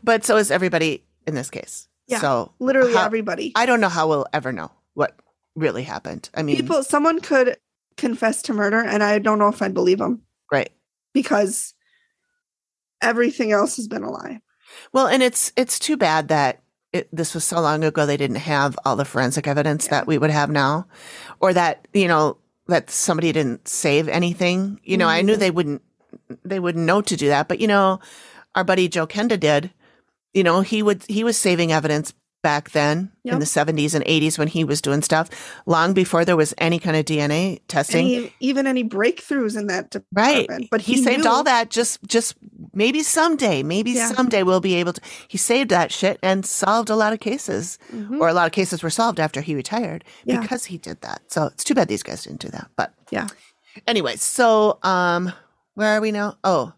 [0.03, 1.88] but so is everybody in this case.
[2.09, 2.19] Yeah.
[2.19, 3.51] So literally how, everybody.
[3.55, 5.17] I don't know how we'll ever know what
[5.55, 6.29] really happened.
[6.33, 7.57] I mean people someone could
[7.97, 10.23] confess to murder and I don't know if I'd believe them.
[10.51, 10.71] Right.
[11.13, 11.73] Because
[13.01, 14.41] everything else has been a lie.
[14.93, 16.61] Well, and it's it's too bad that
[16.93, 19.91] it, this was so long ago they didn't have all the forensic evidence yeah.
[19.91, 20.87] that we would have now
[21.39, 22.37] or that you know
[22.67, 24.79] that somebody didn't save anything.
[24.83, 25.17] You know, mm-hmm.
[25.17, 25.39] I knew mm-hmm.
[25.39, 25.81] they wouldn't
[26.43, 27.99] they wouldn't know to do that, but you know,
[28.55, 29.71] our buddy Joe Kenda did.
[30.33, 33.33] You know, he would he was saving evidence back then yep.
[33.33, 35.29] in the 70s and 80s when he was doing stuff
[35.65, 39.89] long before there was any kind of DNA testing any, even any breakthroughs in that
[39.89, 40.49] department.
[40.49, 42.35] right but he, he saved all that just just
[42.73, 44.11] maybe someday maybe yeah.
[44.11, 47.77] someday we'll be able to he saved that shit and solved a lot of cases
[47.91, 48.21] mm-hmm.
[48.21, 50.39] or a lot of cases were solved after he retired yeah.
[50.39, 53.27] because he did that so it's too bad these guys didn't do that but yeah
[53.85, 55.31] anyway so um
[55.73, 56.71] where are we now oh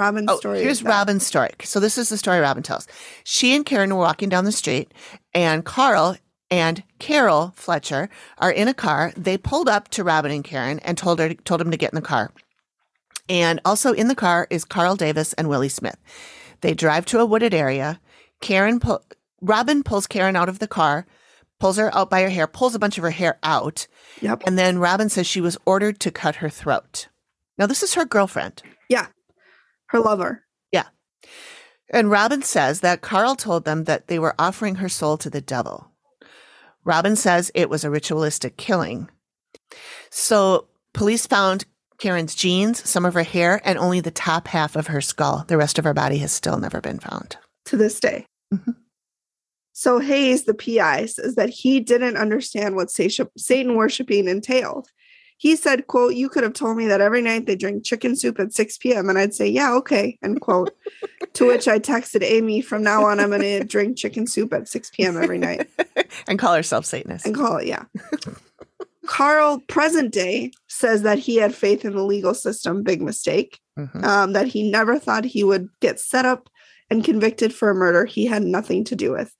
[0.00, 0.62] Robin's oh, story.
[0.62, 1.50] Here's Robin's story.
[1.62, 2.88] So this is the story Robin tells.
[3.22, 4.92] She and Karen were walking down the street,
[5.34, 6.16] and Carl
[6.50, 9.12] and Carol Fletcher are in a car.
[9.14, 11.96] They pulled up to Robin and Karen and told her told them to get in
[11.96, 12.32] the car.
[13.28, 15.98] And also in the car is Carl Davis and Willie Smith.
[16.62, 18.00] They drive to a wooded area.
[18.40, 19.04] Karen pull,
[19.42, 21.06] Robin pulls Karen out of the car,
[21.58, 23.86] pulls her out by her hair, pulls a bunch of her hair out.
[24.22, 24.44] Yep.
[24.46, 27.08] And then Robin says she was ordered to cut her throat.
[27.58, 28.62] Now this is her girlfriend.
[28.88, 29.06] Yeah
[29.90, 30.44] her lover.
[30.72, 30.86] Yeah.
[31.92, 35.40] And Robin says that Carl told them that they were offering her soul to the
[35.40, 35.90] devil.
[36.84, 39.08] Robin says it was a ritualistic killing.
[40.10, 41.64] So police found
[41.98, 45.44] Karen's jeans, some of her hair, and only the top half of her skull.
[45.46, 47.36] The rest of her body has still never been found.
[47.66, 48.24] To this day.
[48.52, 48.70] Mm-hmm.
[49.72, 54.88] So Hayes, the PI, says that he didn't understand what Satan worshiping entailed.
[55.40, 58.38] He said, quote, you could have told me that every night they drink chicken soup
[58.38, 59.08] at 6 p.m.
[59.08, 60.76] And I'd say, yeah, okay, end quote.
[61.32, 64.68] to which I texted Amy, from now on, I'm going to drink chicken soup at
[64.68, 65.16] 6 p.m.
[65.16, 65.66] every night.
[66.28, 67.24] and call herself Satanist.
[67.24, 67.84] And call it, yeah.
[69.06, 72.82] Carl, present day, says that he had faith in the legal system.
[72.82, 73.60] Big mistake.
[73.78, 74.04] Mm-hmm.
[74.04, 76.50] Um, that he never thought he would get set up
[76.90, 79.34] and convicted for a murder he had nothing to do with.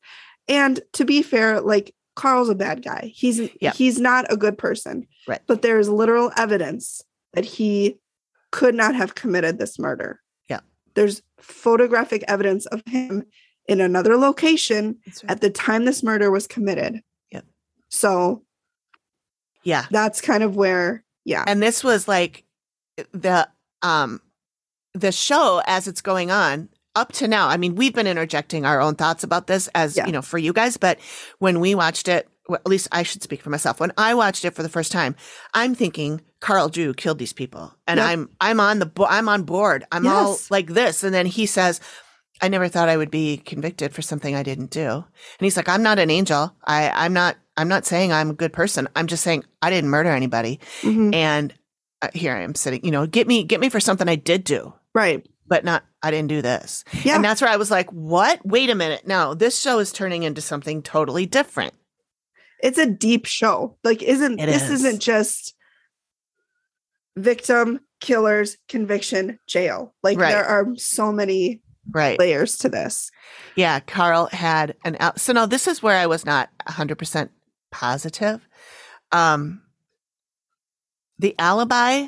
[0.49, 3.13] And to be fair, like Carl's a bad guy.
[3.15, 3.73] He's yeah.
[3.73, 5.07] he's not a good person.
[5.27, 5.41] Right.
[5.47, 7.03] But there's literal evidence
[7.35, 7.99] that he
[8.51, 10.21] could not have committed this murder.
[10.49, 10.61] Yeah.
[10.95, 13.25] There's photographic evidence of him
[13.67, 15.31] in another location right.
[15.31, 17.01] at the time this murder was committed.
[17.31, 17.43] Yeah.
[17.89, 18.43] So
[19.63, 19.87] yeah.
[19.91, 21.45] That's kind of where yeah.
[21.47, 22.45] And this was like
[23.13, 23.49] the
[23.83, 24.21] um
[24.95, 28.81] the show as it's going on up to now, I mean, we've been interjecting our
[28.81, 30.07] own thoughts about this as, yeah.
[30.07, 30.99] you know, for you guys, but
[31.39, 33.81] when we watched it, well, at least I should speak for myself.
[33.81, 35.17] When I watched it for the first time,
[35.55, 37.75] I'm thinking Carl Drew killed these people.
[37.87, 38.07] And yep.
[38.09, 39.85] I'm I'm on the bo- I'm on board.
[39.93, 40.13] I'm yes.
[40.13, 41.81] all like this and then he says
[42.43, 44.89] I never thought I would be convicted for something I didn't do.
[44.89, 45.05] And
[45.41, 46.55] he's like, I'm not an angel.
[46.65, 48.89] I, I'm not, I'm not saying I'm a good person.
[48.97, 50.59] I'm just saying I didn't murder anybody.
[50.81, 51.13] Mm-hmm.
[51.13, 51.55] And
[52.01, 54.45] uh, here I am sitting, you know, get me, get me for something I did
[54.45, 54.73] do.
[54.95, 56.85] Right but not I didn't do this.
[57.05, 57.17] Yeah.
[57.17, 58.41] And that's where I was like, what?
[58.47, 59.07] Wait a minute.
[59.07, 61.75] No, this show is turning into something totally different.
[62.63, 63.77] It's a deep show.
[63.85, 64.85] Like, isn't it this is.
[64.85, 65.55] isn't just
[67.17, 69.95] victim, killers, conviction, jail.
[70.03, 70.31] Like right.
[70.31, 73.11] there are so many right layers to this.
[73.57, 77.31] Yeah, Carl had an out so no, this is where I was not hundred percent
[77.71, 78.47] positive.
[79.13, 79.63] Um
[81.19, 82.07] the alibi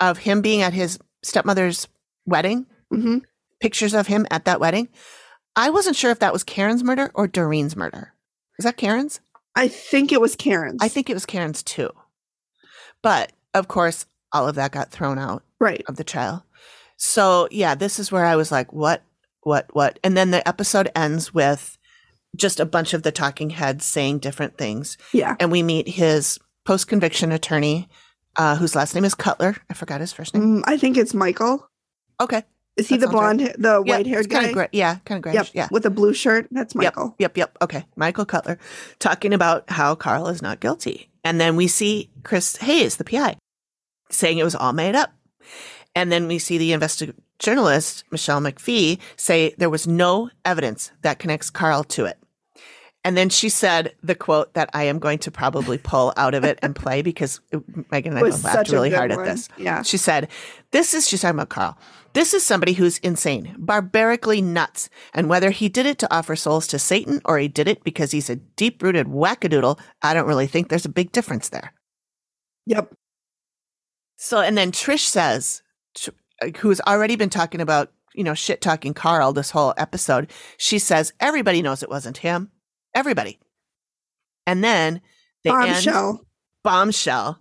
[0.00, 1.88] of him being at his stepmother's
[2.26, 3.18] wedding, mm-hmm.
[3.60, 4.88] pictures of him at that wedding.
[5.56, 8.12] I wasn't sure if that was Karen's murder or Doreen's murder.
[8.58, 9.20] Is that Karen's?
[9.56, 10.82] I think it was Karen's.
[10.82, 11.90] I think it was Karen's too.
[13.02, 15.82] But of course, all of that got thrown out right.
[15.88, 16.44] of the trial.
[16.96, 19.02] So yeah, this is where I was like, what,
[19.42, 19.98] what, what?
[20.02, 21.78] And then the episode ends with
[22.36, 24.98] just a bunch of the talking heads saying different things.
[25.12, 25.36] Yeah.
[25.38, 27.88] And we meet his post conviction attorney,
[28.36, 29.56] uh, whose last name is Cutler.
[29.70, 30.60] I forgot his first name.
[30.60, 31.68] Mm, I think it's Michael.
[32.20, 32.42] Okay.
[32.76, 33.54] Is he that the blonde, right.
[33.56, 34.36] the white haired guy?
[34.36, 35.34] Kind of gray, yeah, kind of gray.
[35.34, 35.48] Yep.
[35.52, 36.48] Yeah, with a blue shirt.
[36.50, 37.14] That's Michael.
[37.18, 37.58] Yep, yep, yep.
[37.62, 38.58] Okay, Michael Cutler,
[38.98, 43.36] talking about how Carl is not guilty, and then we see Chris Hayes, the PI,
[44.10, 45.12] saying it was all made up,
[45.94, 51.18] and then we see the investigative journalist Michelle McPhee say there was no evidence that
[51.18, 52.18] connects Carl to it.
[53.04, 56.42] And then she said the quote that I am going to probably pull out of
[56.42, 57.38] it and play because
[57.90, 59.20] Megan and I both laughed really hard one.
[59.20, 59.48] at this.
[59.58, 59.82] Yeah.
[59.82, 60.28] She said,
[60.70, 61.76] This is, she's talking about Carl.
[62.14, 64.88] This is somebody who's insane, barbarically nuts.
[65.12, 68.12] And whether he did it to offer souls to Satan or he did it because
[68.12, 71.74] he's a deep rooted wackadoodle, I don't really think there's a big difference there.
[72.66, 72.94] Yep.
[74.16, 75.62] So, and then Trish says,
[76.58, 81.12] who's already been talking about, you know, shit talking Carl this whole episode, she says,
[81.20, 82.50] everybody knows it wasn't him.
[82.94, 83.38] Everybody.
[84.46, 85.00] And then
[85.42, 86.08] they bombshell.
[86.10, 86.18] end
[86.62, 87.38] bombshell.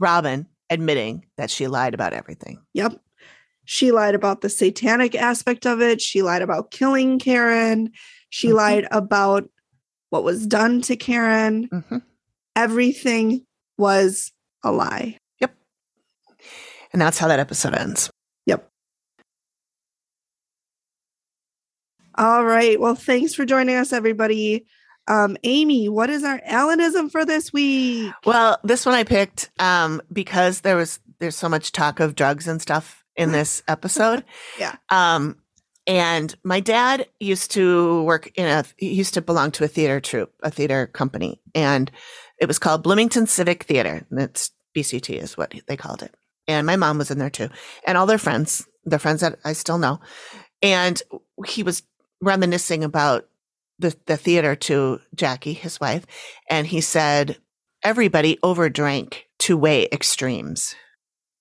[0.00, 2.60] Robin admitting that she lied about everything.
[2.74, 3.00] Yep.
[3.64, 6.00] She lied about the satanic aspect of it.
[6.00, 7.90] She lied about killing Karen.
[8.28, 8.56] She mm-hmm.
[8.56, 9.48] lied about
[10.10, 11.68] what was done to Karen.
[11.68, 11.98] Mm-hmm.
[12.56, 13.44] Everything
[13.78, 14.32] was
[14.62, 15.18] a lie.
[15.40, 15.54] Yep.
[16.92, 18.10] And that's how that episode ends.
[18.46, 18.68] Yep.
[22.16, 22.78] All right.
[22.78, 24.66] Well, thanks for joining us, everybody.
[25.06, 28.12] Um, Amy, what is our Alanism for this week?
[28.24, 32.48] Well, this one I picked um, because there was there's so much talk of drugs
[32.48, 34.24] and stuff in this episode.
[34.58, 34.76] yeah.
[34.90, 35.36] Um,
[35.86, 40.00] and my dad used to work in a he used to belong to a theater
[40.00, 41.90] troupe, a theater company, and
[42.38, 44.06] it was called Bloomington Civic Theater.
[44.10, 46.14] And It's BCT is what they called it.
[46.48, 47.50] And my mom was in there too,
[47.86, 50.00] and all their friends, their friends that I still know.
[50.62, 51.02] And
[51.46, 51.82] he was
[52.22, 53.28] reminiscing about
[53.78, 56.06] the, the theater to Jackie, his wife,
[56.48, 57.38] and he said,
[57.82, 60.74] everybody overdrank to weigh extremes.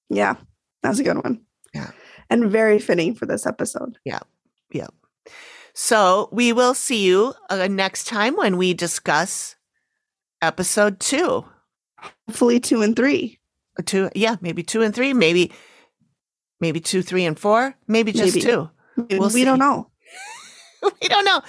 [0.10, 0.36] Yeah,
[0.84, 1.42] that's a good one.
[1.74, 1.92] Yeah.
[2.30, 3.98] And very fitting for this episode.
[4.06, 4.20] Yeah.
[4.72, 4.88] Yeah.
[5.74, 9.56] So we will see you uh, next time when we discuss
[10.42, 11.46] episode two.
[12.28, 13.40] Hopefully, two and three.
[13.80, 15.52] Uh, two, yeah, maybe two and three, maybe,
[16.60, 18.46] maybe two, three, and four, maybe just maybe.
[18.46, 18.70] two.
[19.10, 19.44] We'll we see.
[19.46, 19.90] don't know.
[21.02, 21.42] we don't know.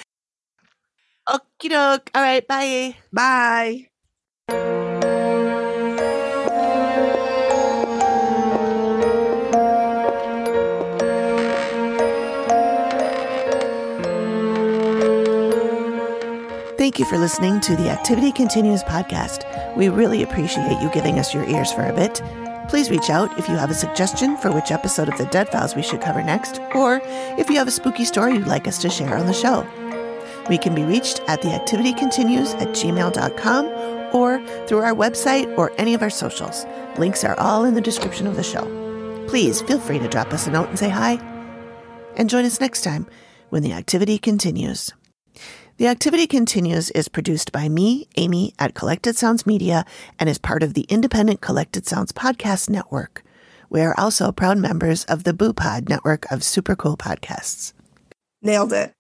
[1.29, 2.11] Okie doke.
[2.15, 2.47] All right.
[2.47, 2.97] Bye.
[3.13, 3.89] Bye.
[16.77, 19.45] Thank you for listening to the Activity Continues podcast.
[19.77, 22.21] We really appreciate you giving us your ears for a bit.
[22.69, 25.75] Please reach out if you have a suggestion for which episode of the Dead Files
[25.75, 27.01] we should cover next, or
[27.39, 29.67] if you have a spooky story you'd like us to share on the show.
[30.49, 33.67] We can be reached at theactivitycontinues at gmail.com
[34.15, 36.67] or through our website or any of our socials.
[36.99, 38.65] Links are all in the description of the show.
[39.29, 41.15] Please feel free to drop us a note and say hi.
[42.17, 43.07] And join us next time
[43.51, 44.93] when the activity continues.
[45.77, 49.85] The Activity Continues is produced by me, Amy, at Collected Sounds Media
[50.21, 53.25] and is part of the independent Collected Sounds Podcast Network.
[53.71, 57.73] We are also proud members of the Boo Pod network of super cool podcasts.
[58.41, 58.95] Nailed it.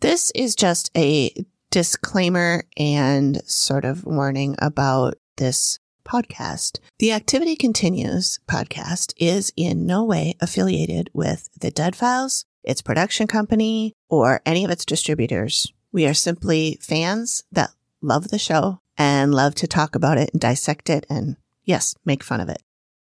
[0.00, 1.30] This is just a
[1.70, 6.78] disclaimer and sort of warning about this podcast.
[6.98, 13.26] The Activity Continues podcast is in no way affiliated with the Dead Files its production
[13.26, 15.72] company, or any of its distributors.
[15.92, 17.70] We are simply fans that
[18.00, 22.22] love the show and love to talk about it and dissect it and, yes, make
[22.22, 22.62] fun of it.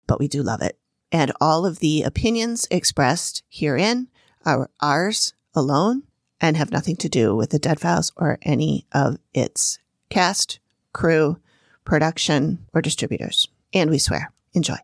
[0.07, 0.79] But we do love it.
[1.13, 4.09] And all of the opinions expressed herein
[4.45, 6.05] are ours alone
[6.41, 9.79] and have nothing to do with the Dead Files or any of its
[10.09, 10.59] cast,
[10.93, 11.39] crew,
[11.85, 13.49] production, or distributors.
[13.73, 14.33] And we swear.
[14.55, 14.77] Enjoy.